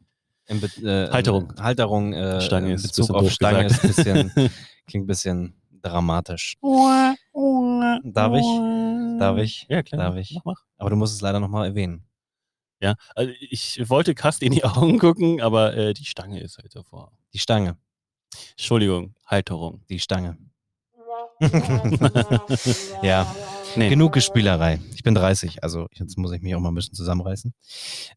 [0.49, 1.53] In Be äh, Halterung.
[1.57, 3.85] äh, Halterung, äh, Stange in Bezug auf Stange gesagt.
[3.85, 4.51] ist ein bisschen,
[4.87, 6.57] klingt ein bisschen dramatisch.
[8.05, 8.47] Darf ich?
[9.19, 9.67] Darf ich?
[9.69, 10.11] Ja, klar.
[10.11, 10.35] Darf ich?
[10.35, 10.61] Mach, mach.
[10.79, 12.05] Aber du musst es leider nochmal erwähnen.
[12.81, 16.75] Ja, also ich wollte Kasti in die Augen gucken, aber äh, die Stange ist halt
[16.75, 17.13] davor.
[17.33, 17.77] Die Stange.
[18.53, 19.83] Entschuldigung, Halterung.
[19.89, 20.37] Die Stange.
[23.03, 23.27] ja,
[23.77, 23.91] Nee.
[23.91, 24.81] genug Gespielerei.
[24.95, 27.53] Ich bin 30, also jetzt muss ich mich auch mal ein bisschen zusammenreißen.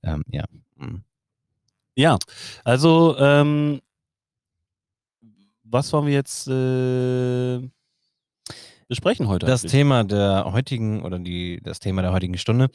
[0.04, 0.45] Ähm, ja.
[0.78, 1.04] Mm.
[1.95, 2.17] Ja,
[2.63, 3.82] also, ähm,
[5.63, 7.60] was wollen wir jetzt äh,
[8.89, 9.45] besprechen heute?
[9.45, 9.71] Das eigentlich?
[9.71, 12.69] Thema der heutigen oder die, das Thema der heutigen Stunde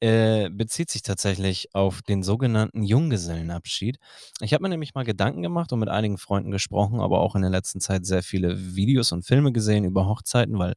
[0.00, 3.98] äh, bezieht sich tatsächlich auf den sogenannten Junggesellenabschied.
[4.40, 7.42] Ich habe mir nämlich mal Gedanken gemacht und mit einigen Freunden gesprochen, aber auch in
[7.42, 10.74] der letzten Zeit sehr viele Videos und Filme gesehen über Hochzeiten, weil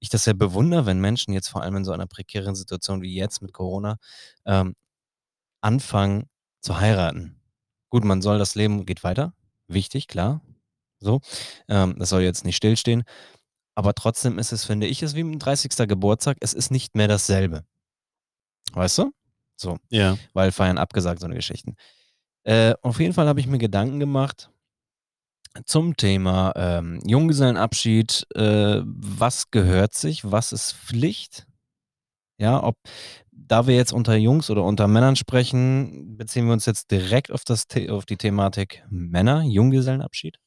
[0.00, 3.14] ich das sehr bewundere, wenn Menschen jetzt vor allem in so einer prekären Situation wie
[3.14, 3.98] jetzt mit Corona
[4.46, 4.74] ähm,
[5.60, 6.28] anfangen
[6.60, 7.36] zu heiraten.
[7.90, 9.34] Gut, man soll das Leben geht weiter,
[9.68, 10.40] wichtig, klar.
[10.98, 11.20] So,
[11.68, 13.04] ähm, das soll jetzt nicht stillstehen.
[13.74, 15.88] Aber trotzdem ist es, finde ich, es wie ein 30.
[15.88, 16.36] Geburtstag.
[16.40, 17.64] Es ist nicht mehr dasselbe.
[18.72, 19.12] Weißt du?
[19.56, 21.76] So, Ja, weil Feiern abgesagt, so eine Geschichten.
[22.44, 24.50] Äh, auf jeden Fall habe ich mir Gedanken gemacht
[25.64, 28.26] zum Thema ähm, Junggesellenabschied.
[28.34, 30.30] Äh, was gehört sich?
[30.30, 31.46] Was ist Pflicht?
[32.38, 32.76] Ja, ob,
[33.30, 37.44] da wir jetzt unter Jungs oder unter Männern sprechen, beziehen wir uns jetzt direkt auf,
[37.44, 40.38] das, auf die Thematik Männer, Junggesellenabschied.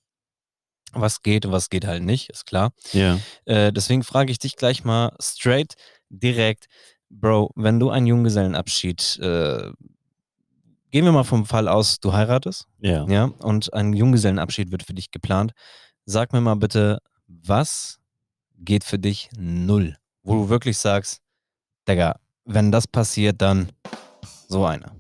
[0.95, 2.71] Was geht und was geht halt nicht, ist klar.
[2.93, 3.19] ja.
[3.45, 5.75] Äh, deswegen frage ich dich gleich mal straight,
[6.10, 6.65] direkt,
[7.10, 9.71] Bro, wenn du einen Junggesellenabschied, äh,
[10.91, 13.05] gehen wir mal vom Fall aus, du heiratest, Ja.
[13.08, 15.51] ja, und ein Junggesellenabschied wird für dich geplant.
[16.05, 17.99] Sag mir mal bitte, was
[18.58, 19.97] geht für dich null?
[20.23, 21.21] Wo du wirklich sagst,
[21.88, 23.71] Digga, wenn das passiert, dann
[24.47, 24.95] so einer.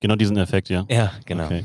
[0.00, 0.86] Genau diesen Effekt, ja.
[0.88, 1.44] Ja, genau.
[1.44, 1.64] Okay.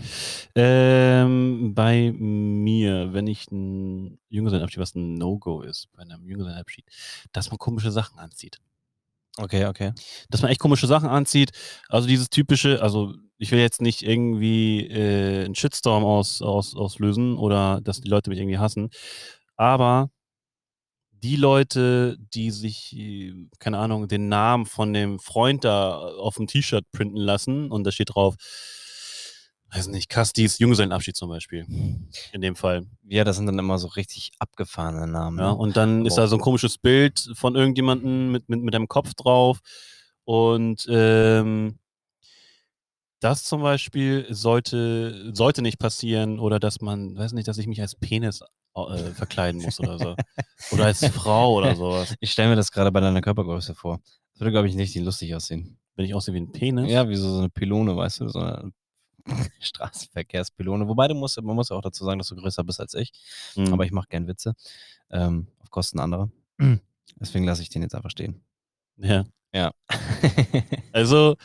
[0.55, 6.85] Ähm, bei mir, wenn ich ein Junggesellenabschied, was ein No-Go ist, bei einem Junggesellenabschied,
[7.31, 8.59] dass man komische Sachen anzieht.
[9.37, 9.93] Okay, okay.
[10.29, 11.51] Dass man echt komische Sachen anzieht.
[11.89, 17.37] Also dieses typische, also ich will jetzt nicht irgendwie äh, einen Shitstorm aus, aus, auslösen
[17.37, 18.89] oder dass die Leute mich irgendwie hassen,
[19.57, 20.09] aber
[21.25, 26.45] die Leute, die sich, äh, keine Ahnung, den Namen von dem Freund da auf dem
[26.45, 28.35] T-Shirt printen lassen und da steht drauf,
[29.73, 31.65] weiß nicht, Kastis Junggesellenabschied zum Beispiel.
[32.31, 32.85] In dem Fall.
[33.07, 35.39] Ja, das sind dann immer so richtig abgefahrene Namen.
[35.39, 35.57] Ja, ne?
[35.57, 38.87] und dann ist Aber- da so ein komisches Bild von irgendjemandem mit, mit, mit einem
[38.87, 39.61] Kopf drauf.
[40.25, 41.79] Und ähm,
[43.19, 47.81] das zum Beispiel sollte, sollte nicht passieren oder dass man, weiß nicht, dass ich mich
[47.81, 48.41] als Penis
[48.75, 50.15] äh, verkleiden muss oder so.
[50.71, 52.15] oder als Frau oder sowas.
[52.19, 53.99] Ich stelle mir das gerade bei deiner Körpergröße vor.
[54.33, 55.77] Das würde, glaube ich, richtig lustig aussehen.
[55.95, 56.91] Wenn ich aussehe wie ein Penis.
[56.91, 58.71] Ja, wie so, so eine Pylone, weißt du, so eine
[59.61, 60.87] Straßenverkehrspylone.
[60.87, 63.11] Wobei du musst, man muss ja auch dazu sagen, dass du größer bist als ich.
[63.55, 63.73] Mhm.
[63.73, 64.53] Aber ich mache gern Witze.
[65.09, 66.29] Ähm, auf Kosten anderer.
[67.19, 68.41] Deswegen lasse ich den jetzt einfach stehen.
[68.97, 69.25] ja.
[69.53, 69.71] Ja.
[70.91, 71.35] Also,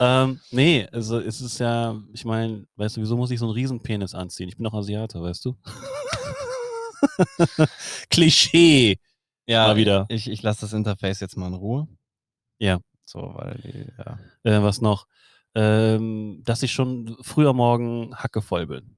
[0.00, 3.54] ähm, nee, also es ist ja, ich meine, weißt du, wieso muss ich so einen
[3.54, 4.48] Riesenpenis anziehen?
[4.48, 5.56] Ich bin doch Asiate, weißt du?
[8.10, 8.98] Klischee.
[9.46, 10.06] ja, Mal wieder.
[10.08, 11.88] Ich, ich lasse das Interface jetzt mal in Ruhe.
[12.58, 12.80] Ja.
[13.04, 14.18] So, weil ja.
[14.42, 15.06] Äh, was noch?
[15.54, 18.96] Ähm, dass ich schon früher morgen hackevoll bin.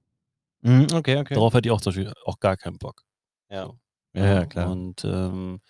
[0.62, 1.34] Mhm, okay, okay.
[1.34, 3.02] Darauf hätte ich auch zum Beispiel auch gar keinen Bock.
[3.48, 3.66] Ja.
[3.66, 3.78] So.
[4.14, 4.70] Ja, ja, klar.
[4.70, 5.60] Und ähm,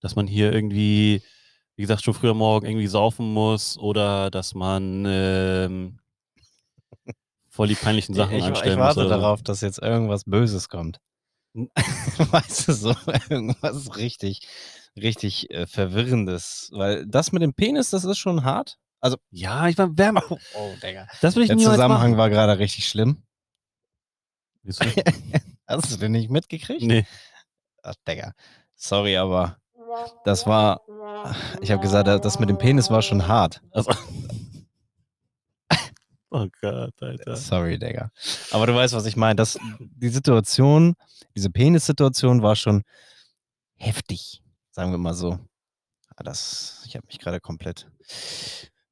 [0.00, 1.22] dass man hier irgendwie,
[1.76, 6.00] wie gesagt, schon früher morgen irgendwie saufen muss oder dass man ähm,
[7.48, 9.10] voll die peinlichen Sachen ich, anstellen ich warte muss.
[9.10, 10.98] darauf, dass jetzt irgendwas Böses kommt.
[11.54, 12.94] Weißt du, so
[13.28, 14.46] irgendwas richtig,
[14.96, 16.70] richtig äh, Verwirrendes.
[16.72, 18.78] Weil das mit dem Penis, das ist schon hart.
[19.00, 20.22] Also, Ja, ich war wärmer.
[20.28, 21.08] oh, oh Digga.
[21.20, 23.22] Das will ich Der Zusammenhang war gerade richtig schlimm.
[24.62, 24.84] Wieso?
[25.66, 26.82] Hast du den nicht mitgekriegt?
[26.82, 27.06] nee.
[27.82, 28.34] Ach, Digga.
[28.76, 29.56] Sorry, aber
[30.24, 30.82] das war.
[31.60, 33.62] Ich habe gesagt, das mit dem Penis war schon hart.
[33.72, 33.90] Also.
[36.30, 37.36] Oh Gott, Alter.
[37.36, 38.10] Sorry, Digga.
[38.50, 39.36] Aber du weißt, was ich meine.
[39.36, 40.94] Das, die Situation,
[41.36, 42.82] diese Penis-Situation war schon
[43.76, 44.42] heftig.
[44.70, 45.38] Sagen wir mal so.
[46.16, 47.88] Ah, Das, ich habe mich gerade komplett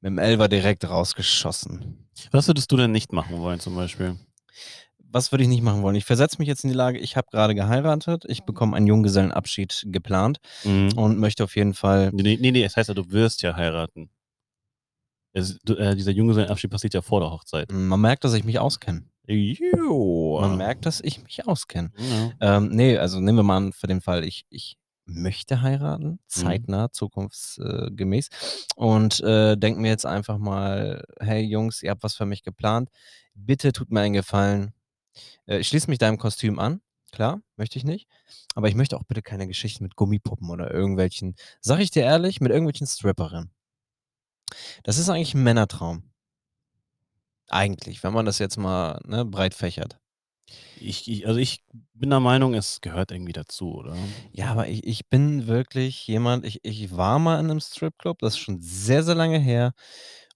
[0.01, 2.09] mit dem Elver direkt rausgeschossen.
[2.31, 4.17] Was würdest du denn nicht machen wollen, zum Beispiel?
[5.11, 5.97] Was würde ich nicht machen wollen?
[5.97, 9.85] Ich versetze mich jetzt in die Lage, ich habe gerade geheiratet, ich bekomme einen Junggesellenabschied
[9.87, 10.93] geplant Mhm.
[10.97, 12.11] und möchte auf jeden Fall.
[12.13, 14.11] Nee, nee, nee, das heißt ja, du wirst ja heiraten.
[15.33, 17.71] Es, äh, dieser Junggesellenabschied passiert ja vor der Hochzeit.
[17.73, 19.05] Man merkt, dass ich mich auskenne.
[19.27, 20.39] Jo.
[20.41, 21.91] Man merkt, dass ich mich auskenne.
[21.99, 22.57] Ja.
[22.57, 26.93] Ähm, nee, also nehmen wir mal an, für den Fall, ich, ich möchte heiraten, zeitnah,
[26.93, 28.29] zukunftsgemäß.
[28.77, 32.91] Und äh, denke mir jetzt einfach mal, hey Jungs, ihr habt was für mich geplant.
[33.35, 34.73] Bitte tut mir einen Gefallen.
[35.47, 36.81] Äh, ich schließe mich deinem Kostüm an.
[37.11, 38.07] Klar, möchte ich nicht.
[38.55, 42.41] Aber ich möchte auch bitte keine Geschichten mit Gummipuppen oder irgendwelchen, sag ich dir ehrlich,
[42.41, 43.51] mit irgendwelchen Stripperinnen.
[44.83, 46.03] Das ist eigentlich ein Männertraum.
[47.49, 49.99] Eigentlich, wenn man das jetzt mal ne, breit fächert.
[50.81, 51.63] Ich, ich, also ich
[51.95, 53.97] bin der Meinung, es gehört irgendwie dazu, oder?
[54.33, 58.35] Ja, aber ich, ich bin wirklich jemand, ich, ich war mal in einem Stripclub, das
[58.35, 59.73] ist schon sehr, sehr lange her.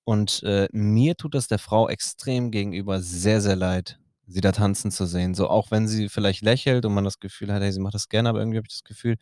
[0.05, 4.91] Und äh, mir tut das der Frau extrem gegenüber sehr, sehr leid, sie da tanzen
[4.91, 5.35] zu sehen.
[5.35, 8.09] So auch wenn sie vielleicht lächelt und man das Gefühl hat, hey, sie macht das
[8.09, 9.17] gerne, aber irgendwie habe ich das Gefühl,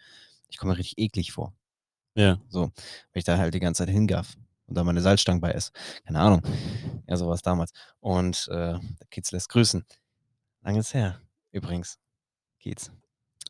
[0.49, 1.53] ich komme mir richtig eklig vor.
[2.15, 2.41] Ja.
[2.49, 2.73] So, weil
[3.15, 4.37] ich da halt die ganze Zeit hingaff
[4.71, 5.73] und da meine Salzstange bei ist.
[6.07, 6.43] Keine Ahnung.
[7.07, 7.73] Ja, sowas damals.
[7.99, 9.85] Und äh, der Kiez lässt grüßen.
[10.63, 11.21] Langes her,
[11.53, 11.99] übrigens.
[12.61, 12.91] Kiez.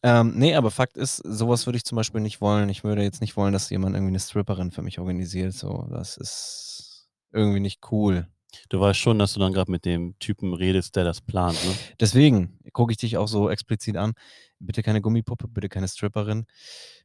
[0.03, 2.71] Ähm, nee, aber Fakt ist, sowas würde ich zum Beispiel nicht wollen.
[2.71, 5.53] Ich würde jetzt nicht wollen, dass jemand irgendwie eine Stripperin für mich organisiert.
[5.53, 8.27] So, das ist irgendwie nicht cool.
[8.69, 11.75] Du weißt schon, dass du dann gerade mit dem Typen redest, der das plant, ne?
[12.01, 14.15] Deswegen gucke ich dich auch so explizit an.
[14.59, 16.47] Bitte keine Gummipuppe, bitte keine Stripperin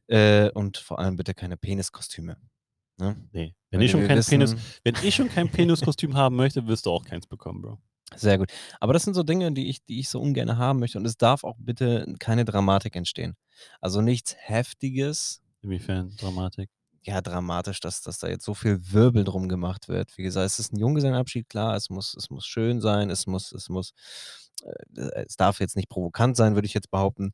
[0.08, 2.36] äh, und vor allem bitte keine Peniskostüme.
[2.98, 3.16] Ne?
[3.32, 3.54] Nee.
[3.70, 6.86] Wenn Weil ich schon kein wissen- Penis, wenn ich schon kein Peniskostüm haben möchte, wirst
[6.86, 7.78] du auch keins bekommen, Bro.
[8.14, 8.50] Sehr gut.
[8.80, 10.96] Aber das sind so Dinge, die ich, die ich so ungern haben möchte.
[10.98, 13.36] Und es darf auch bitte keine Dramatik entstehen.
[13.80, 16.70] Also nichts Heftiges, Inwiefern Dramatik?
[17.02, 20.16] ja, dramatisch, dass, dass da jetzt so viel Wirbel drum gemacht wird.
[20.16, 23.52] Wie gesagt, es ist ein Junggesellenabschied, klar, es muss, es muss schön sein, es muss,
[23.52, 23.92] es muss,
[24.62, 27.32] äh, es darf jetzt nicht provokant sein, würde ich jetzt behaupten.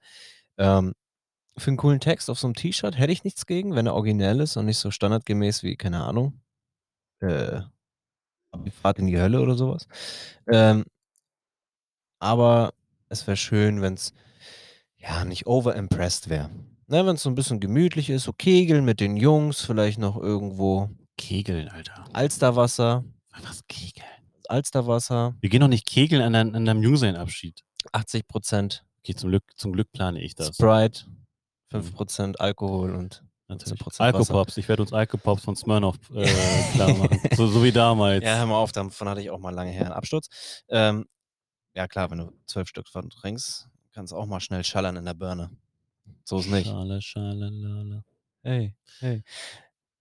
[0.59, 0.95] Ähm,
[1.57, 4.41] für einen coolen Text auf so einem T-Shirt hätte ich nichts gegen, wenn er originell
[4.41, 6.41] ist und nicht so standardgemäß wie, keine Ahnung,
[7.21, 7.61] äh,
[8.71, 9.87] Fahrt in die Hölle oder sowas.
[10.47, 10.85] Ähm,
[12.21, 12.75] aber
[13.09, 14.13] es wäre schön, wenn es
[14.97, 16.51] ja nicht overimpressed wäre.
[16.87, 20.17] Ne, wenn es so ein bisschen gemütlich ist, so Kegeln mit den Jungs, vielleicht noch
[20.17, 22.05] irgendwo Kegeln, Alter.
[22.13, 23.05] Alsterwasser,
[23.43, 24.07] Was Kegeln?
[24.49, 27.63] Alsterwasser, Wir gehen doch nicht kegeln an, an deinem Junggesellenabschied.
[27.93, 30.55] 80 Prozent Okay, zum Glück, zum Glück plane ich das.
[30.55, 31.07] Sprite,
[31.73, 33.81] 5 Prozent Alkohol und Natürlich.
[33.81, 34.57] 15% Alkopops.
[34.57, 36.25] Ich werde uns Alkopops von Smirnoff äh,
[36.75, 37.21] klar machen.
[37.37, 38.25] so, so wie damals.
[38.25, 40.63] ja, hör mal auf, davon hatte ich auch mal lange her einen Absturz.
[40.69, 41.07] Ähm,
[41.75, 45.05] ja klar, wenn du zwölf Stück von trinkst, kannst du auch mal schnell schallern in
[45.05, 45.51] der Birne.
[46.25, 46.67] So ist nicht.
[46.67, 48.05] Schale, schale, lala.
[48.43, 49.23] Hey, hey.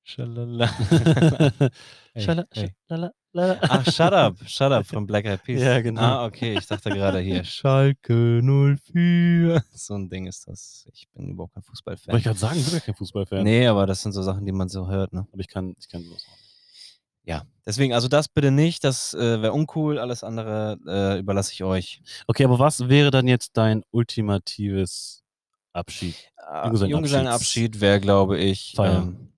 [0.04, 0.70] Schalala.
[2.14, 2.74] Hey, Schala, hey.
[2.88, 3.14] schalala, lala.
[3.34, 5.62] Ach, shut up, shut up von Black Eyed Peas.
[5.62, 6.02] Ja, genau.
[6.02, 9.64] Ah, okay, ich dachte gerade hier, Schalke 04.
[9.74, 10.86] So ein Ding ist das.
[10.94, 12.18] Ich bin überhaupt kein Wollte Fußballfan.
[12.18, 13.44] ich gerade sagen, ich bin ja kein Fußballfan.
[13.44, 15.28] Nee, aber das sind so Sachen, die man so hört, ne?
[15.32, 16.52] Aber ich kann, ich kann sowas auch nicht.
[17.24, 21.64] Ja, deswegen, also das bitte nicht, das äh, wäre uncool, alles andere äh, überlasse ich
[21.64, 22.02] euch.
[22.28, 25.24] Okay, aber was wäre dann jetzt dein ultimatives
[25.72, 26.16] Abschied?
[26.52, 29.18] Äh, Junggesellenabschied wäre, glaube ich, Feiern.
[29.20, 29.34] Ähm,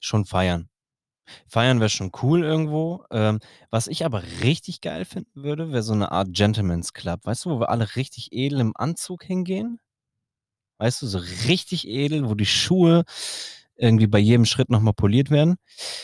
[0.00, 0.68] schon feiern.
[1.46, 3.04] Feiern wäre schon cool irgendwo.
[3.10, 7.20] Ähm, was ich aber richtig geil finden würde, wäre so eine Art Gentleman's Club.
[7.24, 9.80] Weißt du, wo wir alle richtig edel im Anzug hingehen?
[10.78, 13.04] Weißt du, so richtig edel, wo die Schuhe
[13.76, 15.56] irgendwie bei jedem Schritt nochmal poliert werden.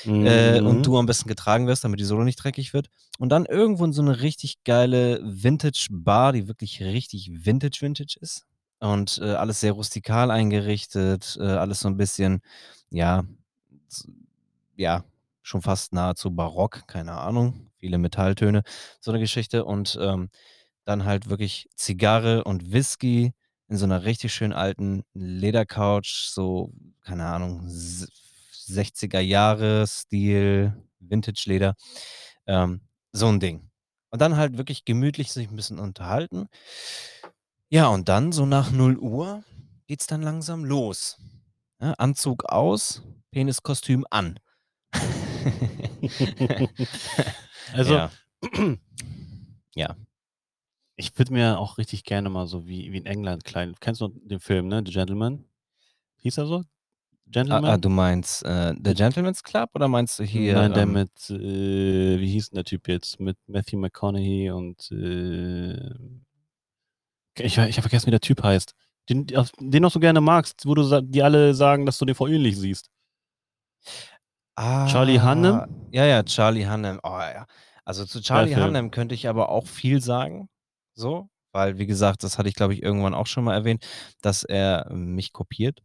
[0.04, 0.66] Äh, Mhm.
[0.66, 2.88] und du am besten getragen wirst, damit die Sohle nicht dreckig wird.
[3.18, 8.44] Und dann irgendwo in so eine richtig geile Vintage-Bar, die wirklich richtig Vintage-Vintage ist.
[8.80, 12.40] Und äh, alles sehr rustikal eingerichtet, äh, alles so ein bisschen,
[12.90, 13.24] ja,
[14.76, 15.04] ja,
[15.42, 18.62] schon fast nahezu barock, keine Ahnung, viele Metalltöne,
[19.00, 19.64] so eine Geschichte.
[19.64, 20.30] Und ähm,
[20.84, 23.32] dann halt wirklich Zigarre und Whisky
[23.68, 28.08] in so einer richtig schön alten Ledercouch, so, keine Ahnung, s-
[28.66, 31.74] 60er Jahre Stil, Vintage-Leder.
[32.46, 32.80] Ähm,
[33.12, 33.70] so ein Ding.
[34.10, 36.48] Und dann halt wirklich gemütlich sich ein bisschen unterhalten.
[37.70, 39.42] Ja, und dann so nach 0 Uhr
[39.86, 41.18] geht's dann langsam los.
[41.80, 44.38] Ja, Anzug aus, Peniskostüm an.
[47.72, 48.10] Also, ja.
[49.74, 49.96] ja.
[50.96, 53.74] ich würde mir auch richtig gerne mal so wie, wie in England klein.
[53.80, 54.82] Kennst du den Film, ne?
[54.84, 55.44] The Gentleman?
[56.18, 56.56] Hieß er so?
[56.56, 56.64] Ah,
[57.30, 57.64] Gentleman?
[57.64, 60.54] ah, du meinst äh, The Gentleman's Club oder meinst du hier?
[60.54, 63.20] Nein, der ähm, mit, äh, wie hieß denn der Typ jetzt?
[63.20, 65.76] Mit Matthew McConaughey und äh,
[67.38, 68.74] ich, ich habe vergessen, wie der Typ heißt.
[69.08, 72.28] Den, den auch so gerne magst, wo du die alle sagen, dass du den vor
[72.28, 72.90] ähnlich siehst.
[74.56, 75.54] Charlie Hunnam?
[75.60, 77.00] Ah, Ja, ja, Charlie Hunnam.
[77.02, 77.46] Oh, ja.
[77.84, 78.54] Also zu Charlie.
[78.54, 80.48] Hunnam könnte ich aber auch viel sagen.
[80.94, 83.84] So, weil, wie gesagt, das hatte ich, glaube ich, irgendwann auch schon mal erwähnt,
[84.20, 85.80] dass er mich kopiert.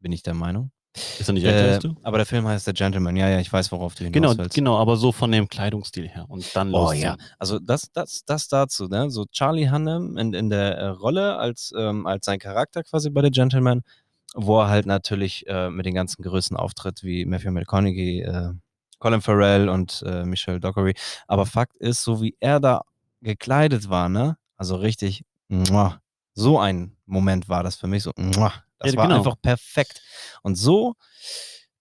[0.00, 0.70] Bin ich der Meinung.
[1.18, 3.16] Ist er nicht älter Äh, aber der Film heißt The Gentleman.
[3.16, 4.54] Ja, ja, ich weiß, worauf du hinaus Genau, willst.
[4.54, 6.24] genau, aber so von dem Kleidungsstil her.
[6.28, 9.10] Und dann Oh ja, also das, das, das dazu, ne?
[9.10, 13.22] So Charlie Hunnam in, in der äh, Rolle als, ähm, als sein Charakter quasi bei
[13.22, 13.82] The Gentleman,
[14.34, 18.52] wo er halt natürlich äh, mit den ganzen Größen auftritt, wie Matthew McConaughey, äh,
[18.98, 20.94] Colin Farrell und äh, Michelle Dockery.
[21.26, 22.82] Aber Fakt ist, so wie er da
[23.20, 24.36] gekleidet war, ne?
[24.56, 26.00] Also richtig, muah,
[26.34, 29.18] so ein Moment war das für mich, so, muah, das Ja, war genau.
[29.18, 30.02] einfach perfekt.
[30.42, 30.94] Und so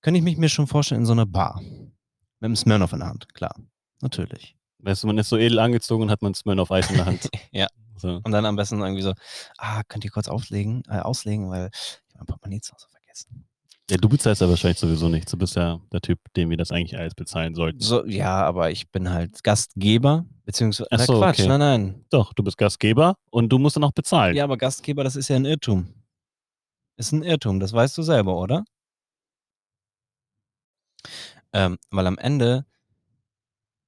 [0.01, 1.62] könnte ich mich mir schon vorstellen in so einer Bar.
[1.62, 3.55] Mit einem Smirnoff in der Hand, klar.
[4.01, 4.55] Natürlich.
[4.79, 7.29] Weißt du, man ist so edel angezogen und hat man Smirnoff Eis in der Hand.
[7.51, 7.67] Ja.
[7.97, 8.19] So.
[8.23, 9.13] Und dann am besten irgendwie so,
[9.58, 11.69] ah, könnt ihr kurz auflegen, äh, auslegen, weil
[12.15, 13.45] ich hab mein Portemonnaie zu Hause vergessen.
[13.89, 15.32] Ja, du bezahlst ja wahrscheinlich sowieso nichts.
[15.32, 17.80] Du bist ja der Typ, dem wir das eigentlich alles bezahlen sollten.
[17.80, 21.47] So, ja, aber ich bin halt Gastgeber, beziehungsweise, Ach so, Quatsch, okay.
[21.49, 22.06] nein, nein.
[22.10, 24.36] Doch, du bist Gastgeber und du musst dann auch bezahlen.
[24.36, 25.93] Ja, aber Gastgeber, das ist ja ein Irrtum.
[26.97, 28.63] Ist ein Irrtum, das weißt du selber, oder?
[31.54, 32.65] Ähm, weil am Ende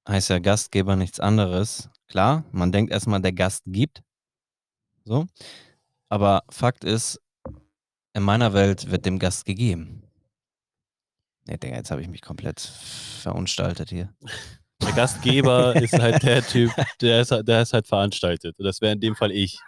[0.08, 1.90] heißt ja Gastgeber nichts anderes.
[2.06, 4.02] Klar, man denkt erstmal, der Gast gibt.
[5.04, 5.26] So.
[6.08, 7.20] Aber Fakt ist,
[8.18, 10.02] in meiner Welt wird dem Gast gegeben.
[11.46, 14.12] Ne, Digga, jetzt habe ich mich komplett verunstaltet hier.
[14.82, 18.54] Der Gastgeber ist halt der Typ, der ist, halt- der ist halt veranstaltet.
[18.58, 19.58] Das wäre in dem Fall ich.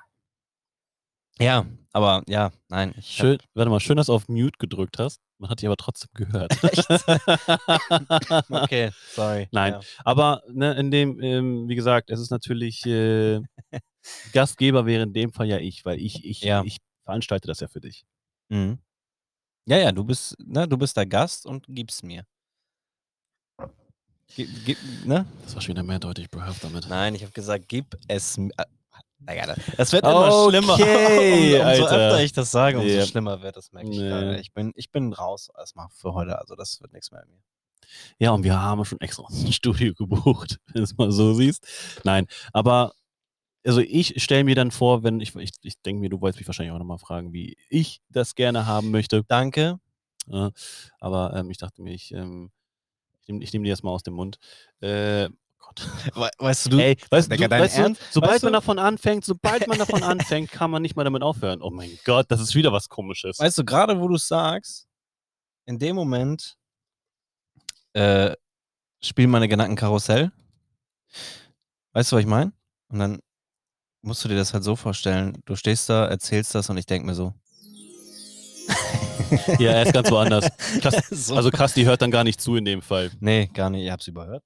[1.38, 2.92] Ja, aber ja, nein.
[2.98, 5.20] Ich hab- Schön, warte mal, schön, dass du auf Mute gedrückt hast.
[5.38, 6.52] Man hat dich aber trotzdem gehört.
[8.50, 9.48] Okay, sorry.
[9.52, 9.72] Nein.
[9.74, 9.80] Ja.
[10.04, 13.40] Aber ne, in dem, ähm, wie gesagt, es ist natürlich äh,
[14.32, 16.62] Gastgeber wäre in dem Fall ja ich, weil ich, ich, Ja.
[16.64, 18.04] ich veranstalte das ja für dich.
[18.50, 18.78] Mhm.
[19.66, 22.24] Ja, ja, du bist, ne, du bist der Gast und gibst mir.
[24.36, 25.26] Gib, gib, ne?
[25.44, 26.88] Das war schon wieder mehrdeutig, Bro, hör damit.
[26.88, 28.52] Nein, ich habe gesagt, gib es mir.
[28.56, 28.64] äh,
[29.18, 30.74] Digga, das- wird immer schlimmer.
[30.78, 31.96] Okay, um, umso Alter.
[32.08, 33.04] öfter ich das sage, umso Ja.
[33.06, 34.08] schlimmer wird das, merke ich Nee.
[34.08, 34.40] gerade.
[34.40, 37.42] Ich bin, ich bin raus erstmal für heute, also das wird nichts mehr mit mir.
[38.18, 41.66] Ja, und wir haben schon extra ein Studio gebucht, wenn du es mal so siehst.
[42.04, 42.94] Nein, aber
[43.66, 46.48] also ich stelle mir dann vor, wenn ich, ich, ich denke mir, du wolltest mich
[46.48, 49.22] wahrscheinlich auch nochmal fragen, wie ich das gerne haben möchte.
[49.24, 49.78] Danke.
[50.26, 50.50] Ja,
[51.00, 52.50] aber ähm, ich dachte mir, ich, ähm,
[53.22, 54.38] ich nehme nehm dir das mal aus dem Mund.
[54.80, 55.80] Äh, Gott.
[56.14, 59.66] We weißt du, Ey, weißt, du, weißt du, sobald Weißt man du- davon anfängt, sobald
[59.66, 61.60] man davon anfängt, kann man nicht mal damit aufhören.
[61.62, 63.38] Oh mein Gott, das ist wieder was komisches.
[63.38, 64.86] weißt du, gerade wo du sagst,
[65.66, 66.56] in dem Moment
[67.92, 68.34] äh,
[69.02, 70.32] spielen meine Gedanken Karussell.
[71.92, 72.52] Weißt du, was ich meine?
[72.88, 73.20] Und dann
[74.02, 75.38] musst du dir das halt so vorstellen.
[75.44, 77.34] Du stehst da, erzählst das und ich denke mir so.
[79.58, 80.48] Ja, er ist ganz woanders.
[80.80, 81.36] Krass, so.
[81.36, 83.10] also krass, die hört dann gar nicht zu in dem Fall.
[83.20, 83.84] nee, gar nicht.
[83.84, 84.42] Ihr habt's überhört.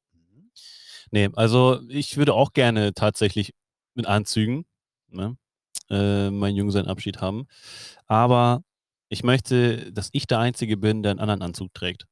[1.11, 3.55] Nee, also ich würde auch gerne tatsächlich
[3.95, 4.67] mit Anzügen
[5.09, 5.37] ne,
[5.90, 7.47] äh, meinen Jungsein-Abschied haben.
[8.07, 8.62] Aber
[9.09, 12.07] ich möchte, dass ich der Einzige bin, der einen anderen Anzug trägt.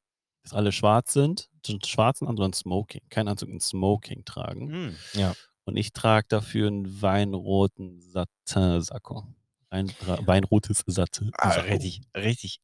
[0.45, 1.49] Dass alle schwarz sind,
[1.85, 3.03] schwarzen Anzug und Smoking.
[3.11, 4.67] Kein Anzug, ein Smoking tragen.
[4.67, 4.97] Mhm.
[5.15, 5.35] Ja.
[5.65, 9.25] Und ich trage dafür einen weinroten Satin-Sakko.
[9.71, 9.91] Ein
[10.27, 11.31] weinrotes Satin.
[11.39, 12.61] Ah, richtig, richtig.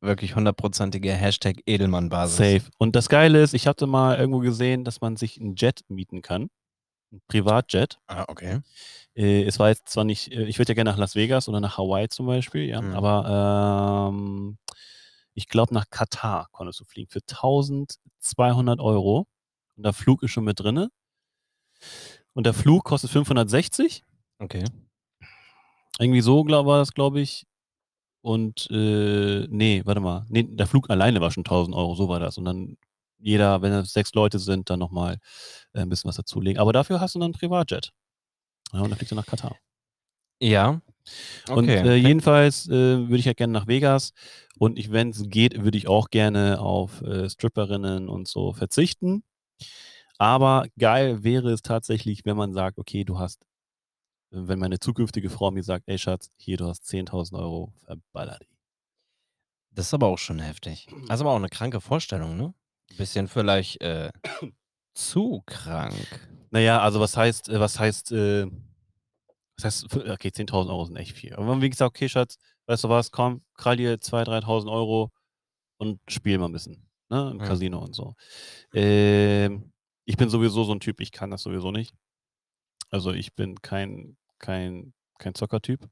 [0.00, 2.36] Wirklich hundertprozentige Hashtag Edelmann-Basis.
[2.36, 2.62] Safe.
[2.78, 6.20] Und das Geile ist, ich hatte mal irgendwo gesehen, dass man sich einen Jet mieten
[6.22, 6.48] kann.
[7.12, 7.98] Ein Privatjet.
[8.06, 8.60] Ah, okay.
[9.14, 11.60] Äh, es war jetzt zwar nicht, äh, ich würde ja gerne nach Las Vegas oder
[11.60, 12.92] nach Hawaii zum Beispiel, ja, Mhm.
[12.94, 14.58] aber ähm,
[15.34, 19.26] ich glaube nach Katar konntest du fliegen für 1200 Euro.
[19.76, 20.90] Und der Flug ist schon mit drinne.
[22.36, 24.04] Und der Flug kostet 560.
[24.40, 24.64] Okay.
[25.98, 27.46] Irgendwie so glaub, war das, glaube ich.
[28.20, 30.26] Und äh, nee, warte mal.
[30.28, 32.36] Nee, der Flug alleine war schon 1000 Euro, so war das.
[32.36, 32.76] Und dann
[33.18, 35.16] jeder, wenn es sechs Leute sind, dann nochmal
[35.72, 36.60] äh, ein bisschen was dazulegen.
[36.60, 37.92] Aber dafür hast du dann einen Privatjet.
[38.74, 39.56] Ja, und dann fliegst du nach Katar.
[40.38, 40.82] Ja.
[41.48, 41.88] Und Okay.
[41.88, 42.70] äh, jedenfalls äh,
[43.08, 44.12] würde ich halt gerne nach Vegas.
[44.58, 49.22] Und ich, wenn es geht, würde ich auch gerne auf äh, Stripperinnen und so verzichten.
[50.18, 53.44] Aber geil wäre es tatsächlich, wenn man sagt, okay, du hast,
[54.30, 58.56] wenn meine zukünftige Frau mir sagt, ey Schatz, hier, du hast 10.000 Euro, verballer die.
[59.72, 60.86] Das ist aber auch schon heftig.
[61.08, 62.54] Das ist aber auch eine kranke Vorstellung, ne?
[62.96, 64.10] Bisschen vielleicht äh,
[64.94, 66.06] zu krank.
[66.50, 68.46] Naja, also was heißt, äh, was heißt, äh,
[69.56, 71.34] was heißt, f- okay, 10.000 Euro sind echt viel.
[71.34, 75.12] Aber wenn wir gesagt, okay, Schatz, weißt du was, komm, krall dir 2.000, 3.000 Euro
[75.78, 77.46] und spiel mal ein bisschen, ne, im Ja.
[77.46, 78.14] Casino und so.
[78.72, 79.72] Ähm,
[80.06, 81.94] ich bin sowieso so ein Typ, ich kann das sowieso nicht.
[82.90, 85.88] Also ich bin kein, kein, kein Zockertyp.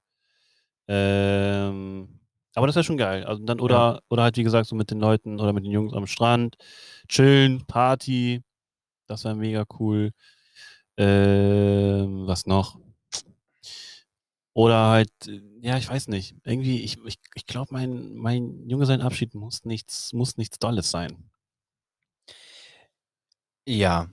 [0.88, 2.20] Ähm,
[2.54, 3.24] aber das wäre schon geil.
[3.24, 5.92] Also dann, oder, oder halt, wie gesagt, so mit den Leuten oder mit den Jungs
[5.92, 6.56] am Strand,
[7.08, 8.42] chillen, Party.
[9.06, 10.12] Das wäre mega cool.
[10.96, 12.78] Ähm, was noch?
[14.52, 16.36] Oder halt, äh, ja, ich weiß nicht.
[16.44, 20.90] Irgendwie, ich, ich, ich glaube, mein, mein Junge sein Abschied muss nichts, muss nichts Dolles
[20.90, 21.16] sein.
[23.66, 24.08] Ja,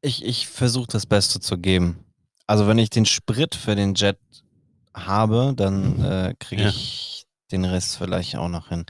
[0.00, 2.04] ich, ich versuche das Beste zu geben.
[2.46, 4.18] Also wenn ich den Sprit für den Jet
[4.94, 6.68] habe, dann äh, kriege Ja.
[6.68, 8.84] ich den Rest vielleicht auch noch hin.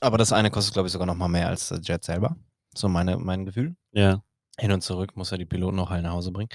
[0.00, 2.36] Aber das eine kostet, glaube ich, sogar noch mal mehr als der Jet selber.
[2.74, 3.76] So meine, mein Gefühl.
[3.92, 4.22] Ja.
[4.58, 6.48] Hin und zurück muss er die Piloten noch heil nach Hause bringen.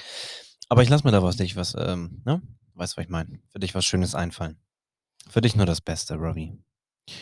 [0.70, 2.42] Aber ich lasse mir da was dich, was, ähm, ne?
[2.76, 3.40] Weißt du, was ich meine?
[3.50, 4.58] Für dich was Schönes einfallen.
[5.30, 6.58] Für dich nur das Beste, Robbie.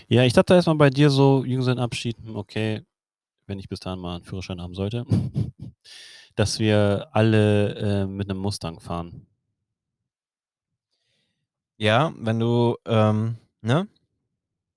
[0.08, 2.84] Ja, ich dachte erstmal bei dir so, Junggesellenabschied, hm, okay,
[3.50, 5.06] wenn ich bis dahin mal einen Führerschein haben sollte,
[6.36, 9.26] dass wir alle äh, mit einem Mustang fahren.
[11.78, 13.88] Ja, wenn du, ähm, ne?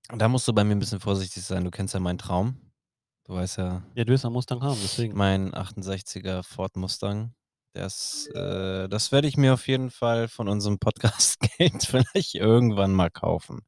[0.09, 1.63] Da musst du bei mir ein bisschen vorsichtig sein.
[1.63, 2.55] Du kennst ja meinen Traum.
[3.25, 5.15] Du weißt ja, Ja, du willst einen Mustang haben, deswegen.
[5.15, 7.33] mein 68er Ford Mustang.
[7.75, 13.09] Das, äh, das werde ich mir auf jeden Fall von unserem Podcast-Geld vielleicht irgendwann mal
[13.09, 13.61] kaufen.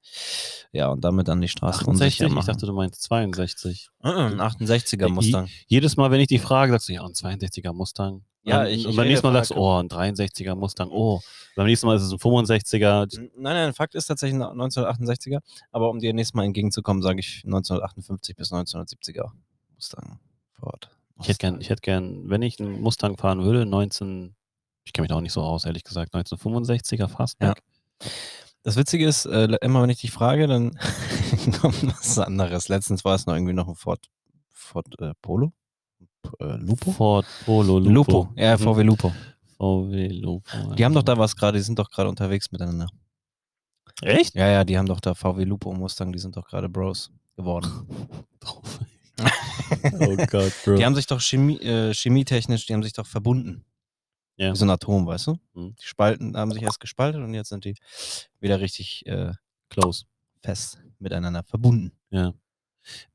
[0.71, 2.21] Ja, und damit an die Straße 68?
[2.27, 3.89] unsicher Ich dachte, du meinst 62.
[4.03, 5.47] Äh, äh, ein 68er I- Mustang.
[5.67, 8.23] Jedes Mal, wenn ich die frage, sagst du, ja, ein 62er Mustang.
[8.43, 11.19] Ja, Und- ich- Und beim nächsten Mal sagst du, oh, ein 63er Mustang, oh.
[11.55, 13.11] Beim nächsten Mal ist es ein 65er.
[13.17, 15.39] N- Nein, nein, Fakt ist tatsächlich ein 1968er.
[15.71, 19.31] Aber um dir nächstes Mal entgegenzukommen, sage ich 1958 bis 1970er
[19.73, 20.19] Mustang
[20.59, 20.91] Ford.
[21.21, 24.35] Ich hätte gern, ich hätte gern, wenn ich einen Mustang fahren würde, 19,
[24.83, 27.61] ich kenne mich da auch nicht so aus, ehrlich gesagt, 1965er Fastback.
[28.63, 30.77] Das Witzige ist, äh, immer wenn ich dich frage, dann
[31.61, 32.67] kommt was anderes.
[32.67, 34.05] Letztens war es noch irgendwie noch ein Ford,
[34.53, 35.53] Ford äh, Polo?
[36.39, 36.91] Äh, Lupo?
[36.91, 37.89] Ford Polo Lupo.
[37.91, 38.61] Lupo, ja, Mhm.
[38.63, 39.13] VW Lupo.
[39.57, 40.73] VW Lupo.
[40.73, 42.89] Die haben doch da was gerade, die sind doch gerade unterwegs miteinander.
[44.01, 44.35] Echt?
[44.35, 47.11] Ja, ja, die haben doch da VW Lupo und Mustang, die sind doch gerade Bros
[47.37, 47.87] geworden.
[49.99, 50.75] oh Gott, Bro.
[50.75, 53.65] Die haben sich doch Chemie, äh, chemietechnisch, die haben sich doch verbunden.
[54.37, 54.51] Ja.
[54.51, 55.39] Wie so ein Atom, weißt du?
[55.53, 55.75] Mhm.
[55.75, 57.75] Die spalten, haben sich erst gespalten und jetzt sind die
[58.39, 59.31] wieder richtig äh,
[59.69, 60.05] close.
[60.43, 61.91] fest miteinander verbunden.
[62.09, 62.33] Ja.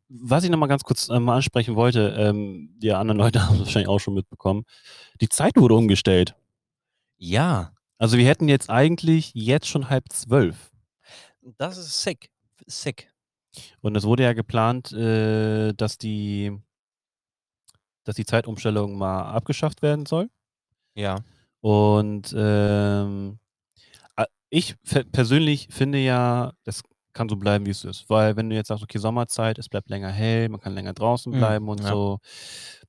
[0.09, 3.61] Was ich nochmal ganz kurz äh, mal ansprechen wollte, ähm, die anderen Leute haben es
[3.61, 4.65] wahrscheinlich auch schon mitbekommen.
[5.21, 6.35] Die Zeit wurde umgestellt.
[7.19, 10.71] Ja, Also wir hätten jetzt eigentlich jetzt schon halb zwölf.
[11.59, 12.31] das ist sick.
[12.67, 13.10] Sick.
[13.81, 16.57] Und es wurde ja geplant, äh, dass die
[18.05, 20.31] dass die Zeitumstellung mal abgeschafft werden soll.
[20.95, 21.17] Ja.
[21.61, 23.39] Und ähm,
[24.51, 24.75] ich
[25.13, 26.83] persönlich finde ja, das
[27.13, 28.11] kann so bleiben, wie es ist.
[28.11, 31.33] Weil wenn du jetzt sagst, okay, Sommerzeit, es bleibt länger hell, man kann länger draußen
[31.33, 31.89] Mhm, bleiben und ja.
[31.89, 32.19] so.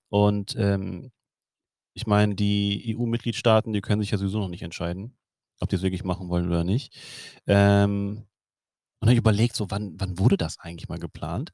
[0.09, 1.12] Und ähm,
[1.93, 5.18] ich meine, die EU-Mitgliedstaaten, die können sich ja sowieso noch nicht entscheiden,
[5.59, 6.95] ob die es wirklich machen wollen oder nicht.
[7.47, 8.26] Ähm,
[9.02, 11.54] und dann habe ich überlegt, so, wann, wann wurde das eigentlich mal geplant?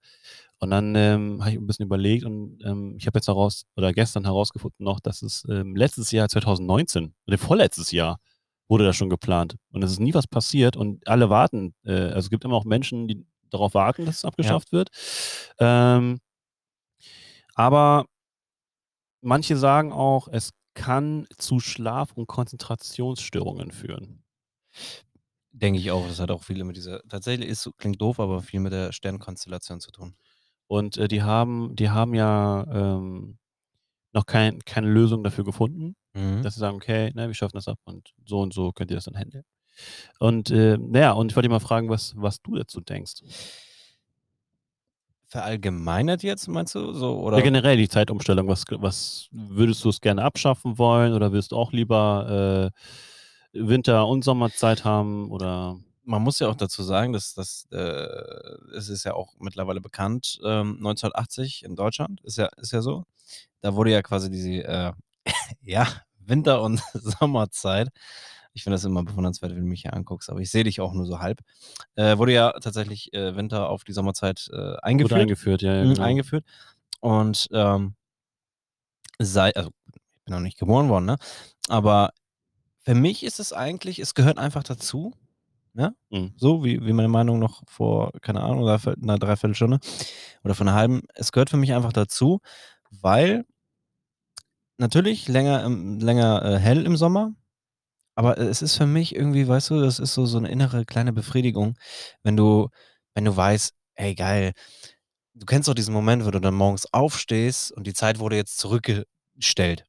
[0.60, 3.93] Und dann ähm, habe ich ein bisschen überlegt und ähm, ich habe jetzt heraus oder
[3.93, 8.20] gestern herausgefunden noch, dass es ähm, letztes Jahr 2019 oder vorletztes Jahr
[8.68, 11.74] wurde das schon geplant und es ist nie was passiert und alle warten.
[11.86, 14.89] Äh, also es gibt immer auch Menschen, die darauf warten, dass es abgeschafft wird.
[15.60, 16.20] Ähm,
[17.56, 18.08] aber
[19.22, 24.24] manche sagen auch, es kann zu Schlaf- und Konzentrationsstörungen führen.
[25.60, 26.08] Denke ich auch.
[26.08, 29.80] Das hat auch viel mit dieser, tatsächlich ist, klingt doof, aber viel mit der Sternkonstellation
[29.80, 30.16] zu tun.
[30.68, 33.38] Und äh, die haben, die haben ja ähm,
[34.14, 36.41] noch kein, keine Lösung dafür gefunden, Mhm.
[36.41, 38.97] dass sie sagen, okay, ne, wir schaffen das ab und so und so könnt ihr
[38.97, 39.43] das dann handeln.
[40.20, 43.22] Und äh, naja, und ich wollte mal fragen, was, was du dazu denkst.
[45.28, 46.93] Verallgemeinert jetzt, meinst du?
[46.93, 47.38] So, oder?
[47.38, 51.58] Ja, generell die Zeitumstellung, was, was würdest du es gerne abschaffen wollen oder willst du
[51.58, 52.80] auch lieber äh,
[53.60, 57.78] Winter- und Sommerzeit haben oder Man muss ja auch dazu sagen, dass das, äh,
[58.76, 63.03] es ist ja auch mittlerweile bekannt, ähm, 1980 in Deutschland, ist ja, ist ja so.
[63.62, 64.91] Da wurde ja quasi diese, äh,
[65.62, 65.88] ja,
[66.20, 67.89] Winter- und Sommerzeit.
[68.53, 70.93] Ich finde das immer bewundernswert, wenn du mich hier anguckst, aber ich sehe dich auch
[70.93, 71.41] nur so halb.
[71.95, 75.12] Äh, wurde ja tatsächlich äh, Winter auf die Sommerzeit äh, eingeführt.
[75.12, 75.62] wurde eingeführt?
[75.62, 76.03] Ja, ja, Mhm, genau.
[76.03, 76.45] eingeführt.
[77.01, 77.95] Und ähm,
[79.20, 81.18] sei, also ich bin noch nicht geboren worden, ne?
[81.70, 82.12] Aber
[82.88, 85.14] für mich ist es eigentlich, es gehört einfach dazu.
[85.74, 85.94] Ne?
[86.10, 86.32] Mhm.
[86.38, 89.80] So wie, wie meine Meinung noch vor, keine Ahnung, dreiviertel- einer Dreiviertelstunde
[90.46, 91.02] oder von einer halben.
[91.14, 92.40] Es gehört für mich einfach dazu,
[92.90, 93.44] weil
[94.78, 97.34] natürlich länger, länger äh, hell im Sommer,
[98.16, 101.12] aber es ist für mich irgendwie, weißt du, das ist so, so eine innere kleine
[101.12, 101.78] Befriedigung,
[102.24, 102.70] wenn du,
[103.16, 104.54] wenn du weißt, ey geil,
[105.34, 108.60] du kennst doch diesen Moment, wo du dann morgens aufstehst und die Zeit wurde jetzt
[108.60, 109.84] zurückgestellt.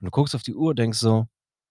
[0.00, 1.26] Und du guckst auf die Uhr und denkst so,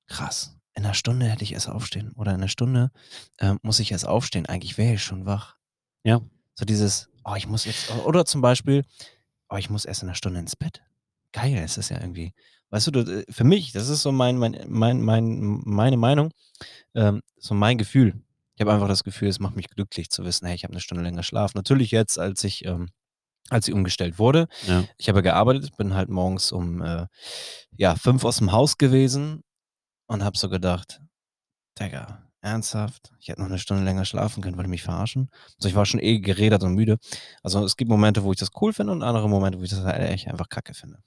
[0.07, 2.11] krass, in einer Stunde hätte ich erst aufstehen.
[2.13, 2.91] Oder in einer Stunde
[3.39, 4.45] ähm, muss ich erst aufstehen.
[4.45, 5.55] Eigentlich wäre ich schon wach.
[6.03, 6.21] Ja.
[6.53, 8.85] So dieses, oh, ich muss jetzt, oder zum Beispiel,
[9.49, 10.83] oh, ich muss erst in einer Stunde ins Bett.
[11.33, 12.31] Geil, es ist ja irgendwie.
[12.69, 16.31] Weißt du, du, äh, für mich, das ist so mein, mein, mein, mein, meine Meinung,
[16.93, 18.13] ähm, so mein Gefühl.
[18.53, 20.81] Ich habe einfach das Gefühl, es macht mich glücklich zu wissen, hey, ich habe eine
[20.81, 21.55] Stunde länger Schlaf.
[21.55, 22.89] Natürlich jetzt, als ich, ähm,
[23.49, 24.47] als sie umgestellt wurde.
[24.67, 24.83] Ja.
[24.97, 27.07] Ich habe gearbeitet, bin halt morgens um äh,
[27.77, 29.43] ja, fünf aus dem Haus gewesen
[30.07, 31.01] und habe so gedacht,
[31.79, 33.11] Digga, ernsthaft?
[33.19, 35.29] Ich hätte noch eine Stunde länger schlafen können, wollte ich mich verarschen?
[35.57, 36.97] Also ich war schon eh geredet und müde.
[37.43, 39.83] Also es gibt Momente, wo ich das cool finde und andere Momente, wo ich das
[39.83, 40.99] halt echt einfach kacke finde.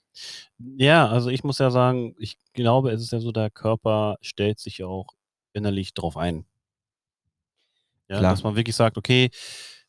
[0.77, 4.59] Ja, also ich muss ja sagen, ich glaube, es ist ja so, der Körper stellt
[4.59, 5.07] sich ja auch
[5.53, 6.45] innerlich drauf ein.
[8.07, 8.31] Ja, Klar.
[8.31, 9.29] dass man wirklich sagt, okay,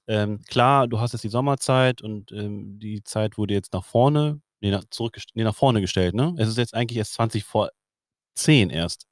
[0.07, 4.41] ähm, klar, du hast jetzt die Sommerzeit und ähm, die Zeit wurde jetzt nach vorne,
[4.61, 6.35] nee, nach, zurück, nee, nach vorne gestellt, ne?
[6.39, 7.71] Es ist jetzt eigentlich erst 20 vor
[8.35, 9.07] 10 erst.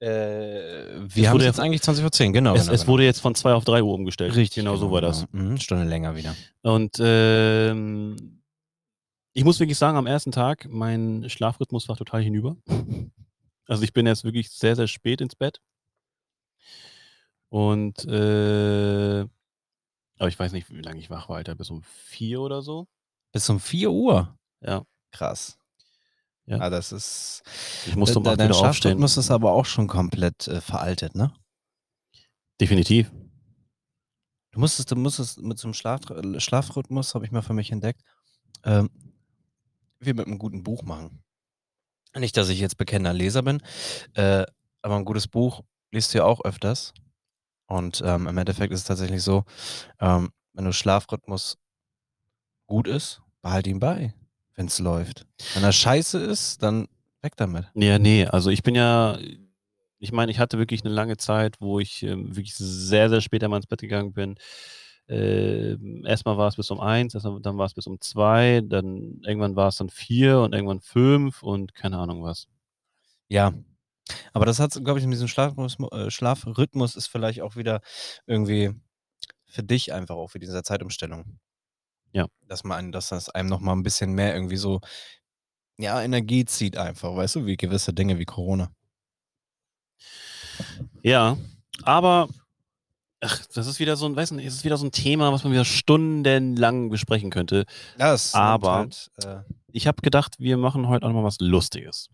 [0.00, 2.54] Äh, Es wir haben wurde jetzt eigentlich 20 vor 10, genau.
[2.54, 2.92] es, genau, es genau.
[2.92, 4.34] wurde jetzt von 2 auf 3 Uhr umgestellt.
[4.36, 4.62] Richtig.
[4.62, 5.26] Genau so war das.
[5.32, 5.44] genau.
[5.50, 6.34] Mhm, Stunde länger wieder.
[6.62, 8.42] Und ähm,
[9.32, 12.56] ich muss wirklich sagen, am ersten Tag, mein Schlafrhythmus war total hinüber.
[13.68, 15.60] Also ich bin jetzt wirklich sehr, sehr spät ins Bett.
[17.48, 19.26] Und äh,
[20.18, 22.86] aber ich weiß nicht, wie lange ich wach war, Alter, bis um vier oder so.
[23.32, 24.38] Bis um 4 Uhr.
[24.60, 24.84] Ja.
[25.10, 25.58] Krass.
[26.46, 26.60] Ja.
[26.60, 27.42] Ah, das ist.
[27.86, 28.72] Ich musste acht dein wieder aufstehen.
[28.74, 31.32] Schlafrhythmus ist aber auch schon komplett äh, veraltet, ne?
[32.60, 33.10] Definitiv.
[34.52, 36.00] Du musstest, du musstest mit so einem Schlaf,
[36.38, 38.02] Schlafrhythmus, habe ich mal für mich entdeckt,
[38.64, 38.88] ähm,
[40.00, 41.22] wie mit einem guten Buch machen.
[42.16, 43.60] Nicht, dass ich jetzt bekennender Leser bin,
[44.14, 44.46] äh,
[44.80, 46.94] aber ein gutes Buch liest du ja auch öfters.
[47.66, 49.44] Und ähm, im Endeffekt ist es tatsächlich so,
[50.00, 51.58] ähm, wenn du Schlafrhythmus
[52.66, 54.14] gut ist, behalte ihn bei,
[54.56, 55.26] wenn es läuft.
[55.54, 56.88] Wenn er scheiße ist, dann
[57.22, 57.66] weg damit.
[57.74, 59.18] Ja, nee, also ich bin ja,
[59.98, 63.44] ich meine, ich hatte wirklich eine lange Zeit, wo ich ähm, wirklich sehr, sehr spät
[63.44, 64.36] einmal ins Bett gegangen bin.
[65.08, 69.54] Ähm, erstmal war es bis um eins, dann war es bis um zwei, dann irgendwann
[69.54, 72.48] war es dann vier und irgendwann fünf und keine Ahnung was.
[73.28, 73.52] Ja.
[74.32, 77.80] Aber das hat, glaube ich, in diesem Schlafrhythmus, äh, Schlafrhythmus ist vielleicht auch wieder
[78.26, 78.72] irgendwie
[79.46, 81.38] für dich einfach auch für diese Zeitumstellung.
[82.16, 82.26] Ja.
[82.48, 84.80] Dass man, dass das einem noch mal ein bisschen mehr irgendwie so,
[85.76, 88.70] ja, Energie zieht einfach, weißt du, wie gewisse Dinge wie Corona.
[91.02, 91.36] Ja,
[91.82, 92.28] aber
[93.20, 95.44] ach, das ist wieder so ein, weiß nicht, es ist wieder so ein Thema, was
[95.44, 97.66] man wieder stundenlang besprechen könnte.
[97.98, 99.40] Das Aber- Halt, äh,
[99.72, 102.08] Ich habe gedacht, wir machen heute auch noch mal was Lustiges.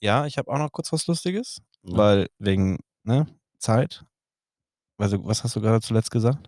[0.00, 1.96] ja, ich habe auch noch kurz was Lustiges, Ja.
[1.96, 3.26] weil wegen ne,
[3.58, 4.04] Zeit.
[4.98, 6.46] Also, was hast du gerade zuletzt gesagt?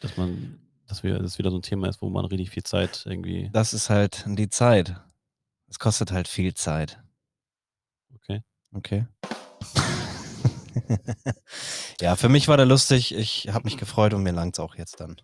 [0.00, 0.58] Dass man,
[0.88, 3.50] dass wir, das wieder so ein Thema ist, wo man richtig viel Zeit irgendwie.
[3.52, 4.96] Das ist halt die Zeit.
[5.68, 6.98] Es kostet halt viel Zeit.
[8.14, 8.42] Okay.
[8.72, 9.06] Okay.
[12.00, 13.14] ja, für mich war der lustig.
[13.14, 15.16] Ich habe mich gefreut und mir langt's auch jetzt dann.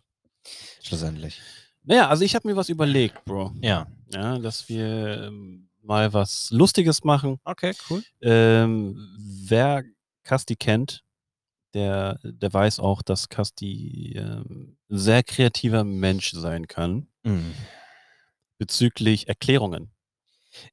[0.83, 1.41] Schlussendlich.
[1.83, 3.53] Naja, also ich habe mir was überlegt, Bro.
[3.61, 3.87] Ja.
[4.12, 7.41] Ja, dass wir ähm, mal was Lustiges machen.
[7.45, 8.03] Okay, cool.
[8.21, 9.85] Ähm, wer
[10.25, 11.04] Kasti kennt,
[11.75, 17.55] der, der weiß auch, dass Kasti ein sehr kreativer Mensch sein kann Mhm.
[18.59, 19.91] bezüglich Erklärungen.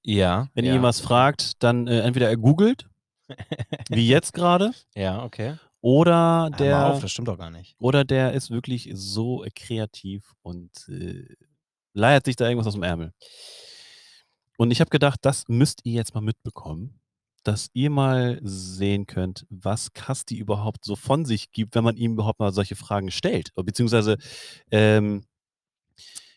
[0.03, 0.49] Ja.
[0.53, 0.75] Wenn ja.
[0.75, 2.87] ihr was fragt, dann äh, entweder er googelt,
[3.89, 5.55] wie jetzt gerade, Ja, okay.
[5.81, 7.75] oder der, auf, das stimmt doch gar nicht.
[7.79, 11.25] oder der ist wirklich so äh, kreativ und äh,
[11.93, 13.13] leiert sich da irgendwas aus dem Ärmel.
[14.57, 16.99] Und ich habe gedacht, das müsst ihr jetzt mal mitbekommen,
[17.43, 22.13] dass ihr mal sehen könnt, was Kasti überhaupt so von sich gibt, wenn man ihm
[22.13, 23.51] überhaupt mal solche Fragen stellt.
[23.55, 24.17] Beziehungsweise
[24.71, 25.23] ähm,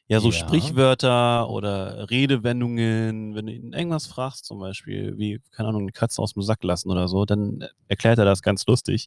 [0.06, 0.34] ja, so Ja.
[0.34, 6.20] Sprichwörter oder Redewendungen, wenn du ihn irgendwas fragst, zum Beispiel, wie, keine Ahnung, eine Katze
[6.20, 9.06] aus dem Sack lassen oder so, dann erklärt er das ganz lustig.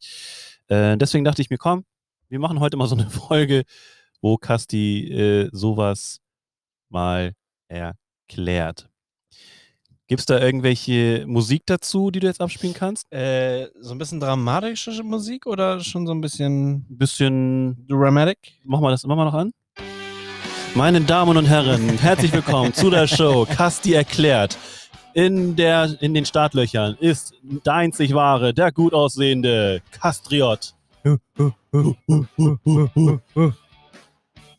[0.67, 1.85] Äh, deswegen dachte ich mir, komm,
[2.29, 3.63] wir machen heute mal so eine Folge,
[4.21, 6.19] wo Kasti äh, sowas
[6.89, 7.33] mal
[7.67, 8.89] erklärt.
[10.09, 13.11] Gibt es da irgendwelche Musik dazu, die du jetzt abspielen kannst?
[13.11, 18.37] Äh, so ein bisschen dramatische Musik oder schon so ein bisschen bisschen, dramatic?
[18.63, 19.51] mach mal das immer mal noch an.
[20.75, 24.57] Meine Damen und Herren, herzlich willkommen zu der Show Kasti erklärt.
[25.13, 30.73] In, der, in den Startlöchern ist der einzig wahre, der gut aussehende Kastriot.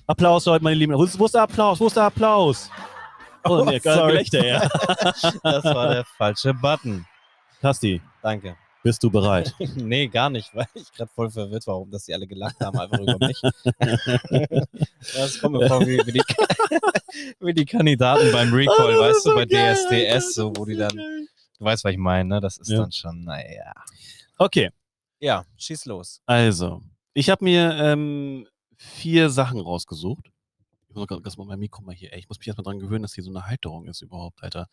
[0.06, 0.92] Applaus heute, meine Lieben.
[0.92, 1.80] Wo ist, wo ist der Applaus?
[1.80, 2.70] Wo ist der Applaus?
[3.44, 4.12] Oh, nee, sorry.
[4.12, 4.68] Gelächter, ja.
[5.42, 7.06] Das war der falsche Button.
[7.60, 8.56] Kasti, Danke.
[8.82, 9.54] bist du bereit?
[9.76, 12.78] Nee, gar nicht, weil ich gerade voll verwirrt war, warum dass die alle gelacht haben,
[12.78, 13.40] einfach über mich.
[15.14, 16.22] Das kommt mir vor wie, wie, die,
[17.40, 20.64] wie die Kandidaten beim Recall, Oh, weißt ist du, so bei geil, DSDS, so, wo
[20.64, 22.40] die so dann, du weißt, was ich meine, ne?
[22.40, 22.78] Das ist Ja.
[22.80, 23.72] dann schon, naja.
[24.38, 24.70] Okay,
[25.20, 26.20] Ja, schieß los.
[26.26, 26.82] also,
[27.14, 30.30] ich habe mir ähm, vier Sachen rausgesucht.
[30.88, 33.02] Ich muss gerade mal mein Mikro mal hier, ey, ich muss mich erstmal dran gewöhnen,
[33.02, 34.68] dass hier so eine Halterung ist überhaupt, Alter.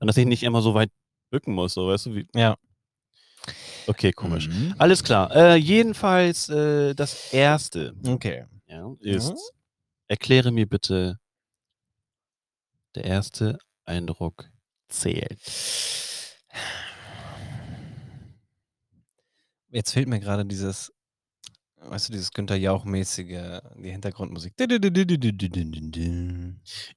[0.00, 0.90] Und dass ich nicht immer so weit
[1.30, 2.26] bücken muss, so, weißt du, wie.
[2.34, 2.56] Ja.
[3.86, 4.48] Okay, komisch.
[4.48, 4.74] Mhm.
[4.78, 5.34] Alles klar.
[5.34, 8.44] Äh, jedenfalls äh, das erste Okay.
[8.66, 9.36] ja, ist, Mhm.
[10.08, 11.18] erkläre mir bitte,
[12.94, 14.50] der erste Eindruck
[14.88, 15.40] zählt.
[19.70, 20.92] Jetzt fehlt mir gerade dieses,
[21.80, 24.56] weißt du, dieses Günther Jauch-mäßige, die Hintergrundmusik.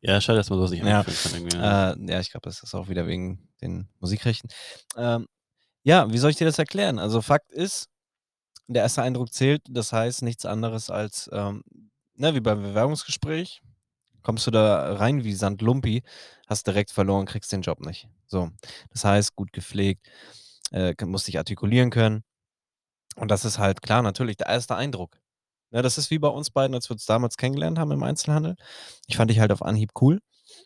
[0.01, 1.03] Ja, schade, dass man sowas nicht Ja.
[1.03, 1.49] kann.
[1.51, 1.91] Ja.
[1.93, 4.49] Äh, ja, ich glaube, das ist auch wieder wegen den Musikrechten.
[4.97, 5.27] Ähm,
[5.84, 6.99] ja, wie soll ich dir das erklären?
[6.99, 7.88] Also Fakt ist,
[8.67, 11.63] der erste Eindruck zählt, das heißt nichts anderes als, ähm,
[12.15, 13.61] ne, wie beim Bewerbungsgespräch,
[14.21, 16.03] kommst du da rein wie Sand Lumpi,
[16.47, 18.07] hast direkt verloren, kriegst den Job nicht.
[18.27, 18.49] So,
[18.91, 20.07] das heißt, gut gepflegt,
[20.71, 22.23] äh, musst dich artikulieren können.
[23.16, 25.20] Und das ist halt klar, natürlich der erste Eindruck.
[25.72, 28.55] Ja, das ist wie bei uns beiden, als wir uns damals kennengelernt haben im Einzelhandel.
[29.07, 30.20] Ich fand dich halt auf Anhieb cool.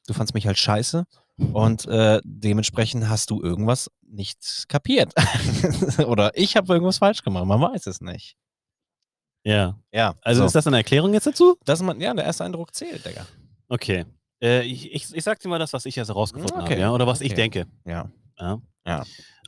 [0.07, 1.05] Du fandst mich halt scheiße.
[1.53, 5.13] Und äh, dementsprechend hast du irgendwas nicht kapiert.
[6.07, 7.45] Oder ich habe irgendwas falsch gemacht.
[7.45, 8.35] Man weiß es nicht.
[9.43, 9.77] ja.
[9.91, 10.47] Ja, Also so.
[10.47, 11.57] ist das eine Erklärung jetzt dazu?
[11.65, 13.25] das man, ja, der erste Eindruck zählt, Digga.
[13.67, 14.05] Okay.
[14.41, 16.91] Äh, ich, ich, ich sag dir mal das, was ich jetzt herausgefunden Okay, habe, ja?
[16.91, 17.41] oder was ich okay.
[17.41, 17.67] denke.
[17.85, 18.09] Ja.
[18.39, 18.59] Ja.
[18.87, 19.03] Ja.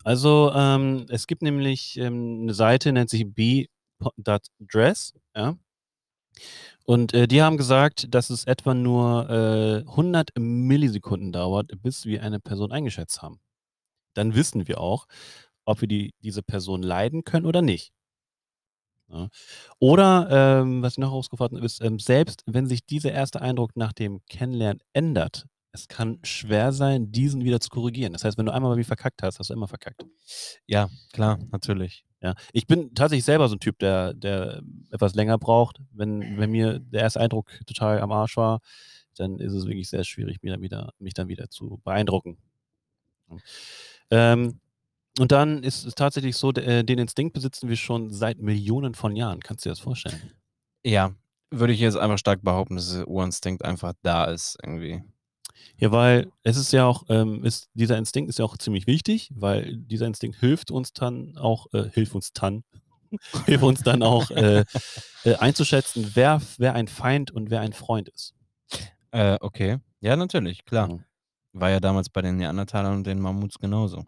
[0.08, 5.58] Also, ähm, es gibt nämlich ähm, eine Seite, nennt sich b.dress, ja.
[6.86, 12.24] Und äh, die haben gesagt, dass es etwa nur äh, 100 Millisekunden dauert, bis wir
[12.24, 13.42] eine Person eingeschätzt haben.
[14.14, 15.08] Dann wissen wir auch,
[15.66, 17.92] ob wir die, diese Person leiden können oder nicht.
[19.10, 19.28] Ja.
[19.80, 23.76] Oder, ähm, was ich noch herausgefunden habe, ist, ähm, selbst wenn sich dieser erste Eindruck
[23.76, 25.48] nach dem Kennenlernen ändert,
[25.78, 28.14] es kann schwer sein, diesen wieder zu korrigieren.
[28.14, 30.06] Das heißt, wenn du einmal mal wie verkackt hast, hast du immer verkackt.
[30.66, 32.06] Ja, klar, natürlich.
[32.22, 32.34] Ja.
[32.52, 34.62] Ich bin tatsächlich selber so ein Typ, der, der
[34.92, 35.80] etwas länger braucht.
[35.92, 38.60] Wenn, wenn mir der erste Eindruck total am Arsch war,
[39.16, 42.38] dann ist es wirklich sehr schwierig, mich dann wieder, mich dann wieder zu beeindrucken.
[44.10, 44.60] Ähm,
[45.20, 49.16] und dann ist es tatsächlich so, äh, den Instinkt besitzen wir schon seit Millionen von
[49.16, 49.40] Jahren.
[49.40, 50.32] Kannst du dir das vorstellen?
[50.84, 51.14] Ja,
[51.50, 55.04] würde ich jetzt einfach stark behaupten, dass der Urinstinkt einfach da ist, irgendwie.
[55.78, 59.32] Ja, weil es ist ja auch, ähm, ist, dieser Instinkt ist ja auch ziemlich wichtig,
[59.36, 62.64] weil dieser Instinkt hilft uns dann auch, äh, hilft uns dann,
[63.46, 64.66] hilft uns dann auch äh,
[65.24, 68.34] äh, einzuschätzen, wer, wer ein Feind und wer ein Freund ist.
[69.12, 69.78] Äh, okay.
[70.02, 70.90] Ja, natürlich, klar.
[70.90, 71.00] Ja.
[71.54, 74.06] War ja damals bei den Neandertalern und den Mammuts genauso.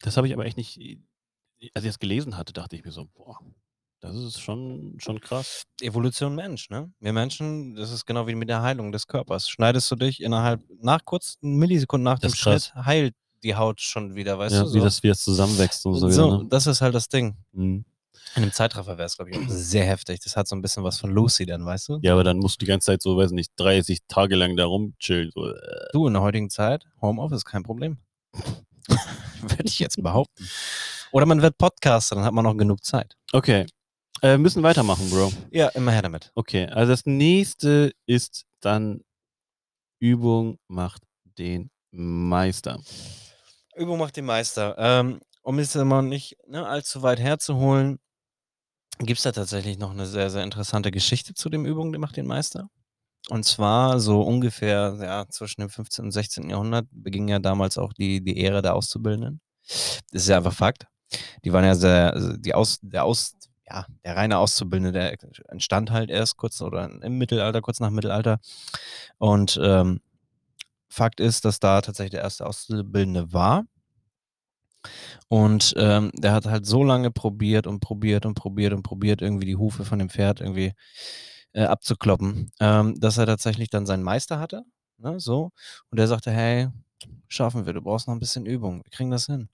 [0.00, 0.78] Das habe ich aber echt nicht,
[1.74, 3.38] als ich das gelesen hatte, dachte ich mir so, boah,
[4.00, 5.64] das ist schon, schon krass.
[5.80, 6.92] Evolution Mensch, ne?
[7.00, 9.48] Wir Menschen, das ist genau wie mit der Heilung des Körpers.
[9.48, 12.32] Schneidest du dich innerhalb, nach kurzen Millisekunden nach dem.
[12.32, 14.68] Schnitt, heilt die Haut schon wieder, weißt ja, du?
[14.74, 16.08] wie, So, das, wie das zusammenwächst und so.
[16.10, 16.48] so wieder, ne?
[16.48, 17.36] das ist halt das Ding.
[17.52, 17.84] Mhm.
[18.36, 20.20] In einem Zeitraffer wäre es, glaube ich, sehr heftig.
[20.20, 21.98] Das hat so ein bisschen was von Lucy dann, weißt du?
[22.02, 24.66] Ja, aber dann musst du die ganze Zeit so, weiß nicht, 30 Tage lang da
[24.66, 25.30] rumchillen.
[25.34, 25.54] So, äh.
[25.92, 27.98] Du, in der heutigen Zeit, Homeoffice, kein Problem.
[29.40, 30.48] Würde ich jetzt behaupten.
[31.10, 33.16] Oder man wird Podcaster, dann hat man noch genug Zeit.
[33.32, 33.66] Okay,
[34.22, 35.32] äh, müssen weitermachen, Bro.
[35.50, 36.32] Ja, immer her damit.
[36.34, 39.02] Okay, also das nächste ist dann
[40.00, 41.02] Übung macht
[41.38, 42.80] den Meister.
[43.76, 44.74] Übung macht den Meister.
[44.78, 47.98] Ähm, um es immer nicht ne, allzu weit herzuholen,
[48.98, 52.16] gibt es da tatsächlich noch eine sehr, sehr interessante Geschichte zu dem Übung, die macht
[52.16, 52.68] den Meister.
[53.28, 56.06] Und zwar so ungefähr ja, zwischen dem 15.
[56.06, 56.50] und 16.
[56.50, 59.40] Jahrhundert beging ja damals auch die, die Ära der Auszubildenden.
[59.66, 60.86] Das ist ja einfach Fakt.
[61.44, 63.34] Die waren ja sehr, also die Aus, der Aus,
[63.70, 65.16] ja, der reine Auszubildende, der
[65.50, 68.38] entstand halt erst kurz oder im Mittelalter, kurz nach Mittelalter.
[69.18, 70.00] Und ähm,
[70.88, 73.64] Fakt ist, dass da tatsächlich der erste Auszubildende war.
[75.28, 79.46] Und ähm, der hat halt so lange probiert und probiert und probiert und probiert, irgendwie
[79.46, 80.72] die Hufe von dem Pferd irgendwie
[81.52, 84.64] äh, abzukloppen, ähm, dass er tatsächlich dann seinen Meister hatte.
[84.98, 85.50] Ne, so.
[85.90, 86.68] Und der sagte, hey,
[87.28, 89.48] schaffen wir, du brauchst noch ein bisschen Übung, wir kriegen das hin.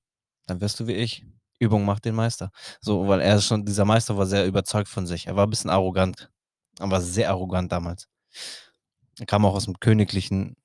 [0.47, 1.27] Dann wirst du wie ich.
[1.65, 2.51] Übung macht den Meister.
[2.81, 5.27] So, weil er schon, dieser Meister war sehr überzeugt von sich.
[5.27, 6.31] Er war ein bisschen arrogant.
[6.79, 8.09] Aber sehr arrogant damals.
[9.19, 10.57] Er kam auch aus dem königlichen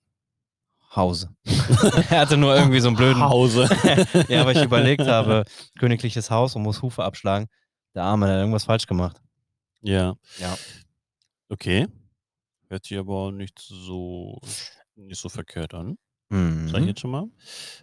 [0.95, 1.29] Hause.
[2.09, 3.69] er hatte nur irgendwie so einen blöden Hause.
[4.27, 5.43] ja, aber ich überlegt habe,
[5.77, 7.47] königliches Haus und muss Hufe abschlagen.
[7.93, 9.21] Der Arme, hat irgendwas falsch gemacht.
[9.81, 10.15] ja.
[10.39, 10.57] Ja.
[11.49, 11.87] Okay.
[12.69, 14.39] Hört sich aber nicht so,
[14.95, 15.97] nicht so verkehrt an.
[16.29, 16.69] Mhm.
[16.69, 17.23] Sag ich jetzt schon mal.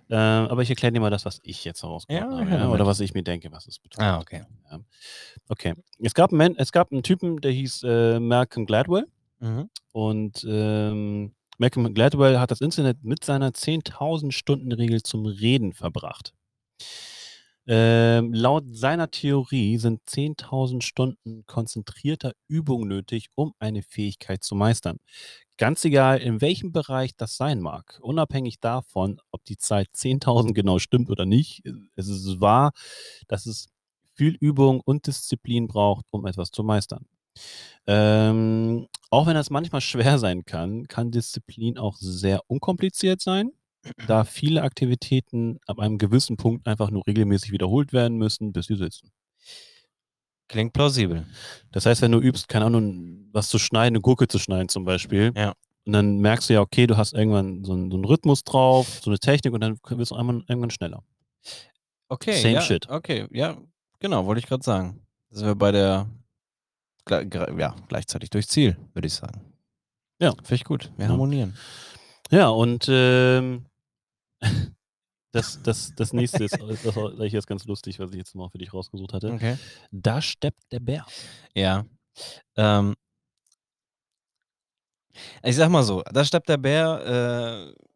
[0.08, 2.50] Ähm, aber ich erkläre dir mal das, was ich jetzt herausgefunden Ja, habe.
[2.50, 2.68] Ja?
[2.70, 4.06] Oder was ich mir denke, was es betrifft.
[4.06, 4.44] Ah, okay.
[5.48, 5.74] Okay.
[5.98, 9.06] Es gab, einen, es gab einen Typen, der hieß äh, Malcolm Gladwell.
[9.40, 9.68] Mhm.
[9.92, 16.32] Und ähm, Malcolm Gladwell hat das Internet mit seiner 10.000 Stunden Regel zum Reden verbracht.
[17.68, 24.98] Ähm, laut seiner Theorie sind 10.000 Stunden konzentrierter Übung nötig, um eine Fähigkeit zu meistern.
[25.58, 30.78] Ganz egal, in welchem Bereich das sein mag, unabhängig davon, ob die Zahl 10.000 genau
[30.78, 31.62] stimmt oder nicht,
[31.96, 32.72] es ist wahr,
[33.28, 33.68] dass es
[34.14, 37.06] viel Übung und Disziplin braucht, um etwas zu meistern.
[37.86, 43.52] Ähm, auch wenn das manchmal schwer sein kann, kann Disziplin auch sehr unkompliziert sein,
[44.06, 48.76] da viele Aktivitäten ab einem gewissen Punkt einfach nur regelmäßig wiederholt werden müssen, bis sie
[48.76, 49.10] sitzen.
[50.48, 51.26] Klingt plausibel.
[51.72, 54.84] Das heißt, wenn du übst, keine Ahnung, was zu schneiden, eine Gurke zu schneiden zum
[54.84, 55.54] Beispiel, Ja.
[55.84, 59.00] und dann merkst du ja, okay, du hast irgendwann so einen, so einen Rhythmus drauf,
[59.02, 61.02] so eine Technik und dann wirst du einmal, irgendwann schneller.
[62.08, 62.40] Okay.
[62.40, 62.88] Same ja, shit.
[62.88, 63.56] Okay, ja,
[63.98, 65.00] genau, wollte ich gerade sagen.
[65.30, 66.08] Da sind wir bei der,
[67.58, 69.40] ja, gleichzeitig durchs Ziel, würde ich sagen.
[70.20, 70.30] Ja.
[70.30, 70.92] Finde ich gut.
[70.96, 71.10] Wir Ja.
[71.12, 71.56] harmonieren.
[72.30, 73.66] Ja, und ähm,
[75.32, 78.58] das, das, das nächste ist, das gleich jetzt ganz lustig, was ich jetzt mal für
[78.58, 79.32] dich rausgesucht hatte.
[79.32, 79.56] Okay.
[79.90, 81.06] Da steppt der Bär.
[81.54, 81.84] Ja.
[82.56, 82.94] Ähm,
[85.42, 87.86] ich sag mal so, da steppt der Bär, äh,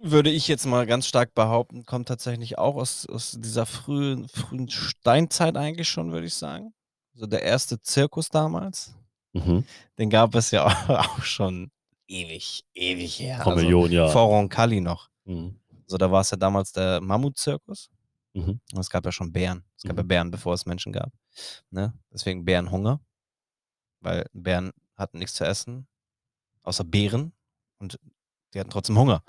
[0.00, 4.68] würde ich jetzt mal ganz stark behaupten, kommt tatsächlich auch aus, aus dieser frühen, frühen
[4.70, 6.72] Steinzeit eigentlich schon, würde ich sagen.
[7.14, 8.94] So der erste Zirkus damals.
[9.32, 9.64] Mhm.
[9.98, 11.70] Den gab es ja auch schon
[12.06, 13.40] ewig, ewig her.
[13.42, 14.12] Vor Millionen Jahren.
[14.12, 15.08] Vor Roncalli noch.
[15.28, 15.60] Mhm.
[15.86, 17.90] So, da war es ja damals der Mammutzirkus.
[18.34, 18.60] Mhm.
[18.72, 19.64] Und es gab ja schon Bären.
[19.76, 19.98] Es gab Mhm.
[19.98, 21.12] ja Bären, bevor es Menschen gab.
[21.70, 21.92] Ne?
[22.12, 23.00] Deswegen Bärenhunger.
[24.00, 25.86] Weil Bären hatten nichts zu essen,
[26.62, 27.32] außer Beeren.
[27.78, 27.98] Und
[28.54, 29.22] die hatten trotzdem Hunger.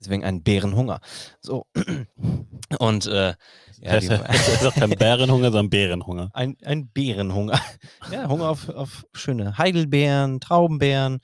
[0.00, 1.00] Deswegen ein Bärenhunger.
[1.40, 1.66] So.
[2.78, 3.34] Und äh,
[3.80, 6.30] ja, die, das ist auch kein Bärenhunger, sondern Bärenhunger.
[6.34, 7.60] ein, ein Bärenhunger.
[8.10, 11.20] Ja, Hunger auf, auf schöne Heidelbeeren, Traubenbeeren.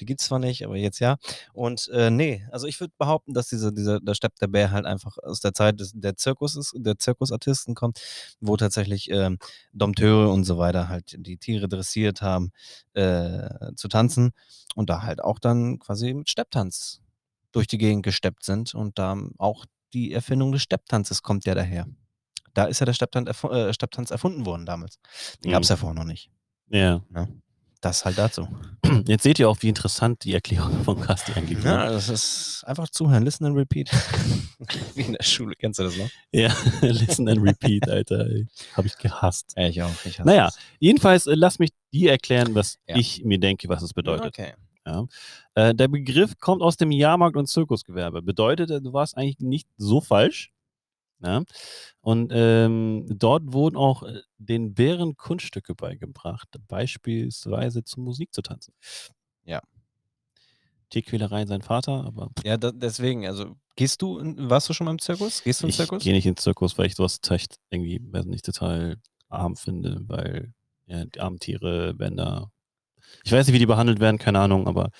[0.00, 1.16] Die gibt's zwar nicht, aber jetzt ja.
[1.52, 4.86] Und äh, nee, also ich würde behaupten, dass diese, dieser, der Stepp der Bär halt
[4.86, 8.00] einfach aus der Zeit des, der Zirkus ist, der Zirkusartisten kommt,
[8.40, 9.38] wo tatsächlich ähm,
[9.72, 12.50] Dompteure und so weiter halt die Tiere dressiert haben,
[12.94, 14.32] äh, zu tanzen
[14.74, 17.00] und da halt auch dann quasi mit Stepptanz
[17.52, 21.86] durch die Gegend gesteppt sind und da auch die Erfindung des Stepptanzes kommt ja daher.
[22.54, 24.98] Da ist ja der Stepptanz, erfu äh, Stepptanz erfunden worden damals.
[25.44, 25.72] Den gab es Mhm.
[25.72, 26.30] ja vorher noch nicht.
[27.14, 27.28] Ja.
[27.80, 28.46] Das halt dazu.
[29.06, 31.90] Jetzt seht ihr auch, wie interessant die Erklärung von Kasti eigentlich Ja, war.
[31.90, 33.90] das ist einfach zuhören, listen and repeat.
[34.94, 36.10] Wie in der Schule, kennst du das noch?
[36.32, 38.28] Ja, listen and repeat, Alter.
[38.74, 39.54] Habe ich gehasst.
[39.56, 39.88] Ja, ich auch.
[40.04, 42.96] Ich hasse Naja, jedenfalls äh, lass mich dir erklären, was Ja.
[42.96, 44.26] ich mir denke, was es bedeutet.
[44.26, 44.52] Okay.
[44.86, 45.06] Ja.
[45.54, 48.20] Äh, der Begriff kommt aus dem Jahrmarkt- und Zirkusgewerbe.
[48.20, 50.52] Bedeutet, äh, du warst eigentlich nicht so falsch.
[51.22, 51.42] Ja.
[52.00, 58.74] Und ähm, dort wurden auch äh, den Bären Kunststücke beigebracht, beispielsweise zur Musik zu tanzen.
[59.44, 59.60] Ja.
[60.88, 64.90] Tierquälerei sein Vater, aber Ja, da, deswegen, also gehst du, in, warst du schon mal
[64.90, 65.42] im Zirkus?
[65.42, 66.02] Gehst du im ich Zirkus?
[66.02, 68.96] gehe nicht ins Zirkus, weil ich sowas echt irgendwie, weiß nicht, total
[69.28, 70.52] arm finde, weil
[70.86, 72.50] ja, die armen Tiere werden da.
[73.24, 74.90] Ich weiß nicht, wie die behandelt werden, keine Ahnung, aber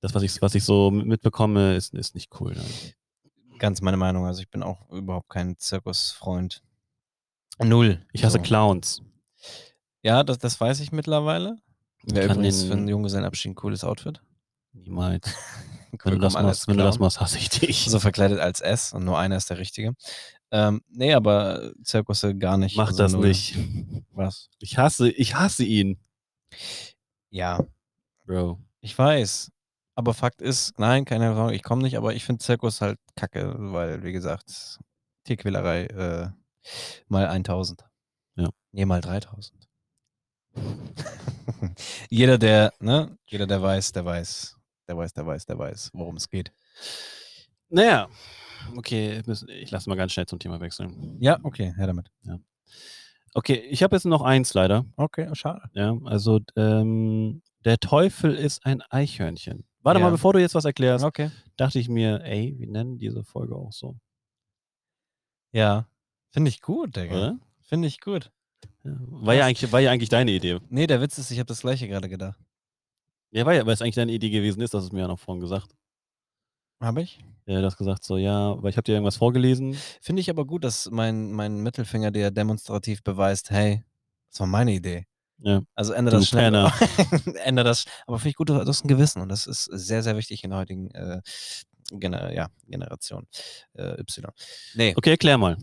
[0.00, 2.54] das, was ich, was ich so mitbekomme, ist, ist nicht cool.
[2.54, 2.64] Ne?
[3.58, 4.26] Ganz meine Meinung.
[4.26, 6.62] Also ich bin auch überhaupt kein Zirkusfreund.
[7.62, 8.04] Null.
[8.12, 8.42] Ich hasse So.
[8.42, 9.02] Clowns.
[10.02, 11.56] Ja, das, das weiß ich mittlerweile.
[12.04, 14.22] Wäre übrigens den- für einen Junggesellenabschied ein cooles Outfit.
[14.72, 15.28] Niemals.
[16.04, 17.86] Wenn du, das machst, wenn du das machst, hasse ich dich.
[17.90, 19.94] So verkleidet als S und nur einer ist der Richtige.
[20.50, 22.76] Ähm, nee, aber Zirkusse gar nicht.
[22.76, 23.26] Mach also das null.
[23.28, 23.56] nicht.
[24.12, 24.50] Was?
[24.60, 25.98] Ich hasse, ich hasse ihn,
[27.30, 27.60] Ja,
[28.26, 28.58] Bro.
[28.82, 29.50] ich weiß.
[29.98, 33.56] Aber Fakt ist, nein, keine Ahnung, ich komme nicht, aber ich finde Zirkus halt kacke,
[33.58, 34.78] weil, wie gesagt,
[35.24, 36.28] Tierquälerei äh,
[37.08, 37.84] mal 1000.
[38.36, 38.48] Ja.
[38.70, 39.68] Nee, mal 3000.
[42.10, 46.14] jeder, der, ne, jeder, der weiß, der weiß, der weiß, der weiß, der weiß, worum
[46.14, 46.52] es geht.
[47.68, 48.08] Naja.
[48.76, 51.16] Okay, ich lasse mal ganz schnell zum Thema wechseln.
[51.18, 52.08] Ja, okay, her damit.
[53.34, 54.84] Okay, ich habe jetzt noch eins leider.
[54.96, 55.62] Okay, schade.
[55.74, 59.64] Ja, also ähm, der Teufel ist ein Eichhörnchen.
[59.88, 60.06] Warte Ja.
[60.06, 61.30] mal, bevor du jetzt was erklärst, Okay.
[61.56, 63.96] dachte ich mir, ey, wir nennen diese Folge auch so,
[65.50, 65.86] Ja.
[66.30, 67.38] Finde ich gut, Digga.
[67.62, 68.30] Finde ich gut.
[68.84, 70.58] Ja, war, ja eigentlich, war ja eigentlich deine Idee.
[70.68, 72.38] Nee, der Witz ist, ich habe das gleiche gerade gedacht.
[73.30, 75.18] Ja, war ja, weil es eigentlich deine Idee gewesen ist, das ist mir ja noch
[75.18, 75.74] vorhin gesagt.
[76.80, 77.18] Habe ich?
[77.46, 79.74] Ja, du hast gesagt so, ja, weil ich habe dir irgendwas vorgelesen.
[80.02, 83.82] Finde ich aber gut, dass mein, mein Mittelfinger dir demonstrativ beweist, hey,
[84.30, 85.06] das war meine Idee.
[85.40, 85.62] Ja.
[85.74, 86.52] Also ändere das schnell.
[87.44, 87.84] Ändere das.
[88.06, 90.50] Aber finde ich gut, du hast ein Gewissen und das ist sehr, sehr wichtig in
[90.50, 91.20] der heutigen äh,
[91.92, 93.26] Gener ja, Generation
[93.74, 94.30] äh, Y.
[94.74, 95.56] Nee, Okay, erklär mal.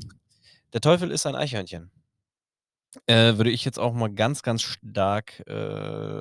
[0.73, 1.91] der Teufel ist ein Eichhörnchen.
[3.07, 5.51] Äh, würde ich jetzt auch mal ganz, ganz stark äh,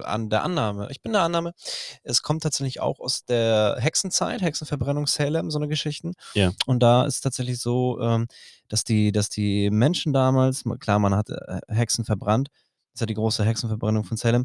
[0.03, 0.89] an der Annahme.
[0.91, 1.55] Ich bin der Annahme,
[2.03, 6.15] es kommt tatsächlich auch aus der Hexenzeit, Hexenverbrennung Salem, so eine Geschichten.
[6.35, 6.51] Ja.
[6.67, 8.27] Und da ist es tatsächlich so, ähm,
[8.69, 12.49] dass, die, dass die Menschen damals, ma- klar, man hat äh, Hexen verbrannt,
[12.95, 14.45] das ist ja die große Hexenverbrennung von Salem.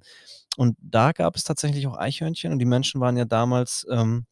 [0.58, 4.26] Und da gab es tatsächlich auch Eichhörnchen und die Menschen waren ja damals ähm,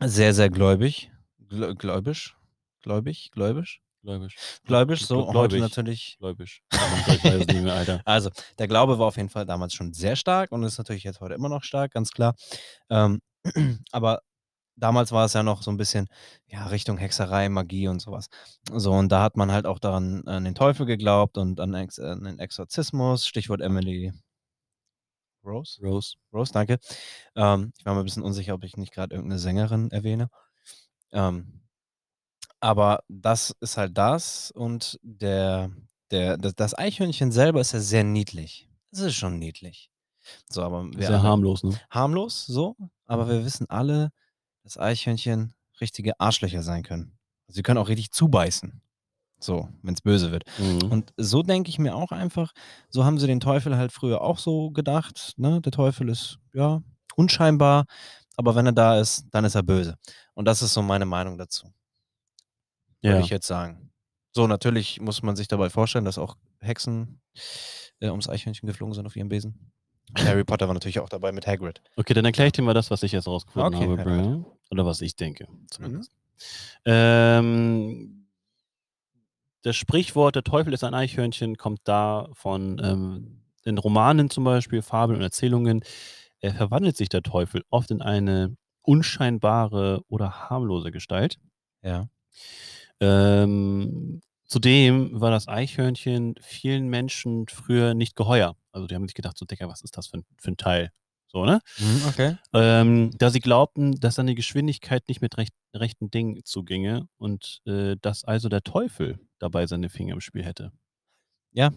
[0.00, 1.12] sehr, sehr gläubig.
[1.48, 2.36] Glä- Gläubisch?
[2.82, 3.30] Gläubig?
[3.30, 3.80] Gläubisch?
[4.02, 4.36] Gläubig.
[4.64, 5.26] Gläubig, so.
[5.26, 5.36] Gläubig.
[5.36, 6.18] Heute natürlich
[7.62, 8.02] mehr, Alter.
[8.04, 11.20] also, der Glaube war auf jeden Fall damals schon sehr stark und ist natürlich jetzt
[11.20, 12.34] heute immer noch stark, ganz klar.
[12.90, 13.20] Ähm,
[13.92, 14.20] aber
[14.76, 16.08] damals war es ja noch so ein bisschen
[16.46, 18.28] ja, Richtung Hexerei, Magie und sowas.
[18.72, 21.98] So, und da hat man halt auch daran an den Teufel geglaubt und an, Ex
[21.98, 24.12] an den Exorzismus, Stichwort Emily
[25.44, 25.78] Rose.
[25.82, 26.14] Rose.
[26.32, 26.78] Rose, danke.
[27.36, 30.30] Ähm, ich war mir ein bisschen unsicher, ob ich nicht gerade irgendeine Sängerin erwähne.
[31.12, 31.60] Ähm,
[32.60, 35.70] aber das ist halt das und der,
[36.10, 38.68] der, das, Eichhörnchen selber ist ja sehr niedlich.
[38.90, 39.90] Es ist schon niedlich.
[40.48, 41.78] So, aber Sehr alle- harmlos, ne?
[41.90, 44.10] harmlos, so, aber wir wissen alle,
[44.64, 47.16] dass Eichhörnchen richtige Arschlöcher sein können.
[47.48, 48.80] Sie können auch richtig zubeißen.
[49.38, 50.44] So, wenn es böse wird.
[50.58, 50.90] Mhm.
[50.90, 52.52] Und so denke ich mir auch einfach,
[52.88, 55.34] so haben sie den Teufel halt früher auch so gedacht.
[55.36, 55.60] Ne?
[55.60, 56.82] Der Teufel ist, ja,
[57.14, 57.84] unscheinbar,
[58.36, 59.96] aber wenn er da ist, dann ist er böse.
[60.32, 61.72] Und das ist so meine Meinung dazu,
[63.02, 63.20] würde ja.
[63.20, 63.90] ich jetzt sagen.
[64.32, 67.20] So, natürlich muss man sich dabei vorstellen, dass auch Hexen
[68.00, 69.72] äh, ums Eichhörnchen geflogen sind auf ihrem Besen.
[70.08, 71.82] Und Harry Potter war natürlich auch dabei mit Hagrid.
[71.96, 74.46] Okay, dann erkläre ich dir mal das, was ich jetzt rausgefunden Okay, habe, Brian.
[74.70, 76.12] Oder was ich denke, zumindest.
[76.84, 78.26] Ähm,
[79.62, 84.82] das Sprichwort, der Teufel ist ein Eichhörnchen, kommt da von ähm, in Romanen zum Beispiel,
[84.82, 85.82] Fabeln und Erzählungen.
[86.40, 91.38] Er verwandelt sich der Teufel oft in eine unscheinbare oder harmlose Gestalt.
[91.82, 92.08] Ja.
[93.00, 98.56] Ähm, zudem war das Eichhörnchen vielen Menschen früher nicht geheuer.
[98.72, 100.90] Also die haben sich gedacht, so Decker, was ist das für ein, für ein Teil?
[101.34, 101.60] So, ne?
[101.78, 102.36] Mhm, okay.
[102.52, 107.96] Ähm, da sie glaubten, dass seine Geschwindigkeit nicht mit recht, rechten Dingen zuginge und äh,
[108.00, 110.70] dass also der Teufel dabei seine Finger im Spiel hätte.
[111.50, 111.72] Ja.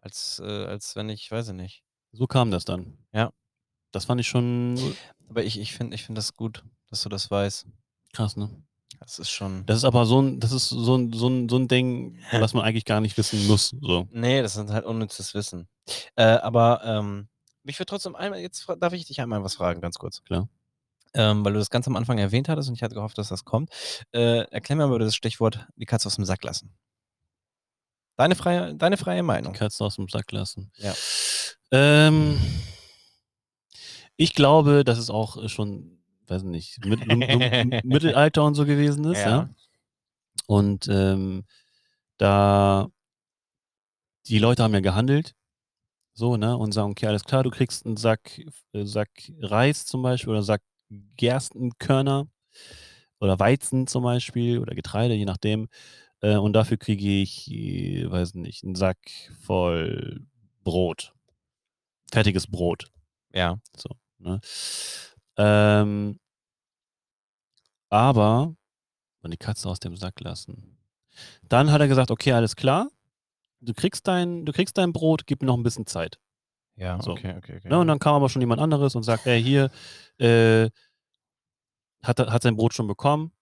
[0.00, 1.84] Als, äh, als wenn ich, weiß ich nicht.
[2.10, 2.98] So kam das dann.
[3.12, 3.30] Ja.
[3.92, 4.96] Das fand ich schon
[5.28, 7.68] Aber ich, ich finde ich find das gut, dass du das weißt.
[8.12, 8.50] krass, ne?
[8.98, 9.64] Das ist schon.
[9.66, 12.52] Das ist aber so ein, das ist so ein, so ein, so ein Ding, was
[12.52, 13.76] man eigentlich gar nicht wissen muss.
[13.80, 14.08] So.
[14.10, 15.68] Nee, das ist halt unnützes Wissen.
[16.16, 17.28] Äh, aber ähm,
[17.64, 20.22] mich würde trotzdem einmal, jetzt darf ich dich einmal was fragen, ganz kurz.
[20.22, 20.48] Klar.
[21.14, 23.44] Ähm, weil du das ganz am Anfang erwähnt hattest und ich hatte gehofft, dass das
[23.44, 23.70] kommt.
[24.12, 26.72] Äh, erklär mir mal das Stichwort die Katze aus dem Sack lassen.
[28.16, 29.52] Deine freie, deine freie Meinung.
[29.52, 30.70] Katze aus dem Sack lassen.
[30.76, 30.94] Ja.
[31.70, 32.40] Ähm,
[34.16, 37.06] ich glaube, dass es auch äh, schon, weiß nicht, mit,
[37.84, 39.28] Mittelalter und so gewesen ist, ja.
[39.28, 39.50] Ja.
[40.46, 41.44] Und ähm,
[42.18, 42.88] da
[44.26, 45.34] die Leute haben ja gehandelt,
[46.14, 48.40] so, ne, und sagen, okay, alles klar, du kriegst einen Sack,
[48.72, 49.10] äh, Sack
[49.40, 50.62] Reis zum Beispiel oder Sack
[51.16, 52.28] Gerstenkörner
[53.20, 55.68] oder Weizen zum Beispiel oder Getreide, je nachdem.
[56.20, 58.98] Äh, und dafür kriege ich, äh, weiß nicht, einen Sack
[59.40, 60.26] voll
[60.62, 61.12] Brot.
[62.12, 62.86] Fertiges Brot.
[63.32, 63.58] Ja.
[63.76, 64.40] So, ne?
[65.36, 66.18] ähm,
[67.90, 68.54] aber
[69.22, 70.78] und die Katze aus dem Sack lassen.
[71.48, 72.88] Dann hat er gesagt, okay, alles klar.
[73.64, 76.18] Du kriegst dein, du kriegst dein Brot, gib mir noch ein bisschen Zeit.
[76.76, 77.12] Ja, So.
[77.12, 77.68] okay, okay, okay.
[77.68, 77.78] Ne?
[77.78, 79.70] Und dann kam aber schon jemand anderes und sagt, ey, hier,
[80.18, 80.70] äh,
[82.02, 83.32] hat, hat sein Brot schon bekommen.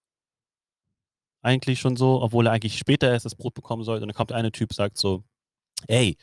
[1.43, 4.03] Eigentlich schon so, obwohl er eigentlich später erst das Brot bekommen sollte.
[4.03, 5.25] Und dann kommt der eine Typ, sagt so,
[5.89, 6.16] ey,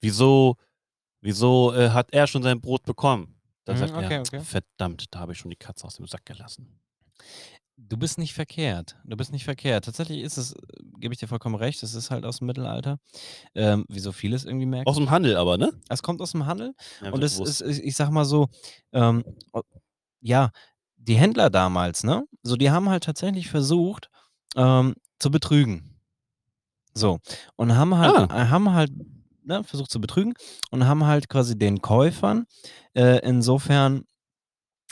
[0.00, 0.56] wieso,
[1.20, 3.38] wieso äh, hat er schon sein Brot bekommen?
[3.64, 4.40] Dann Mhm, sagt okay, er, okay.
[4.40, 6.80] verdammt, da habe ich schon die Katze aus dem Sack gelassen.
[7.80, 8.96] Du bist nicht verkehrt.
[9.04, 9.84] Du bist nicht verkehrt.
[9.84, 10.54] Tatsächlich ist es,
[10.98, 12.98] gebe ich dir vollkommen recht, es ist halt aus dem Mittelalter.
[13.54, 14.88] Ähm, wie so vieles irgendwie merkt.
[14.88, 15.70] Aus dem Handel aber, ne?
[15.88, 16.74] Es kommt aus dem Handel.
[17.02, 18.48] Ja, Und es ist, ich sag mal so,
[18.92, 19.24] ähm,
[20.20, 20.50] ja,
[20.96, 22.26] die Händler damals, ne?
[22.42, 24.10] So, die haben halt tatsächlich versucht,
[24.56, 25.98] ähm, zu betrügen.
[26.94, 27.20] So.
[27.56, 28.42] Und haben halt, Ah.
[28.42, 28.90] äh, haben halt
[29.44, 30.34] ne, versucht zu betrügen
[30.70, 32.46] und haben halt quasi den Käufern
[32.94, 34.04] äh, insofern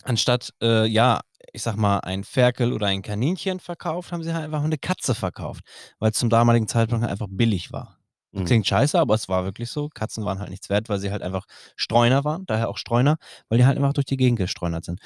[0.05, 1.21] anstatt, äh, ja,
[1.57, 5.15] ich sag mal, ein Ferkel oder ein Kaninchen verkauft, haben sie halt einfach eine Katze
[5.15, 5.65] verkauft,
[5.99, 7.99] weil es zum damaligen Zeitpunkt halt einfach billig war.
[8.33, 8.45] Mhm.
[8.45, 9.89] Klingt scheiße, aber es war wirklich so.
[9.89, 13.17] Katzen waren halt nichts wert, weil sie halt einfach Streuner waren, daher auch Streuner,
[13.49, 15.01] weil die halt einfach durch die Gegend gestreunert sind.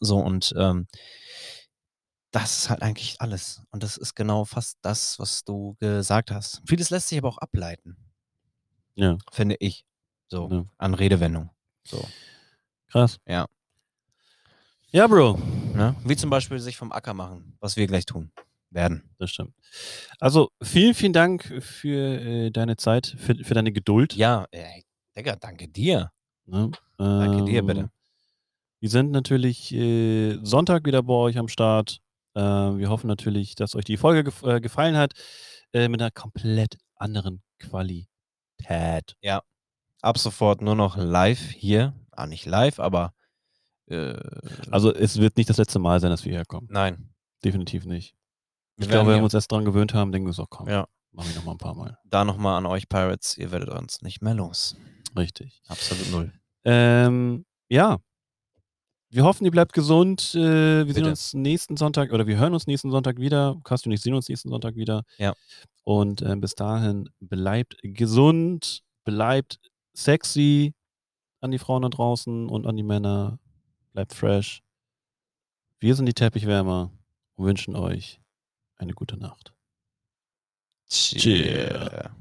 [0.00, 0.88] So und ähm,
[2.32, 3.62] das ist halt eigentlich alles.
[3.70, 6.62] Und das ist genau fast das, was du gesagt hast.
[6.66, 7.96] Vieles lässt sich aber auch ableiten,
[8.96, 9.84] Ja, finde ich.
[10.28, 10.64] So, Ja.
[10.78, 11.50] an Redewendung.
[11.86, 12.04] So.
[12.88, 13.18] krass.
[13.26, 13.46] Ja.
[14.94, 15.38] Ja, Bro.
[15.74, 15.96] Ne?
[16.04, 18.30] Wie zum Beispiel sich vom Acker machen, was wir gleich tun.
[18.68, 19.02] Werden.
[19.18, 19.54] Das stimmt.
[20.20, 24.14] Also vielen, vielen Dank für äh, deine Zeit, für, für deine Geduld.
[24.14, 24.84] Ja, ey,
[25.16, 26.10] Digga, danke dir.
[26.44, 26.70] Ne?
[26.98, 27.90] Danke dir, Ähm, bitte.
[28.80, 32.00] Wir sind natürlich äh, Sonntag wieder bei euch am Start.
[32.34, 35.12] Äh, wir hoffen natürlich, dass euch die Folge gef äh, gefallen hat.
[35.72, 38.06] Äh, mit einer komplett anderen Qualität.
[40.02, 41.94] Ab sofort nur noch live hier.
[42.10, 43.14] Ah, nicht live, aber
[43.92, 44.18] äh,
[44.70, 46.68] Also es wird nicht das letzte Mal sein, dass wir herkommen.
[46.72, 47.08] nein.
[47.44, 48.14] Definitiv nicht.
[48.76, 50.86] Wir Ich glaube, wenn wir uns erst dran gewöhnt haben, denken wir so, komm, Ja.
[51.10, 51.98] machen wir noch mal ein paar Mal.
[52.04, 54.76] Da nochmal an euch Pirates, ihr werdet uns nicht mehr los.
[55.16, 55.60] Richtig.
[55.66, 56.32] Absolut null.
[56.64, 57.98] Ähm, ja.
[59.10, 60.34] Wir hoffen, ihr bleibt gesund.
[60.34, 61.10] Äh, wir sehen Bitte.
[61.10, 63.60] uns nächsten Sonntag oder wir hören uns nächsten Sonntag wieder.
[63.64, 65.02] Kasti und ich sehen uns nächsten Sonntag wieder.
[65.18, 65.34] Ja.
[65.84, 69.58] Und äh, bis dahin bleibt gesund, bleibt
[69.94, 70.72] sexy
[71.40, 73.38] an die Frauen da draußen und an die Männer.
[73.92, 74.62] Bleibt fresh.
[75.78, 76.90] Wir sind die Teppichwärmer
[77.36, 78.20] und wünschen euch
[78.76, 79.52] eine gute Nacht.
[80.88, 82.14] Cheer.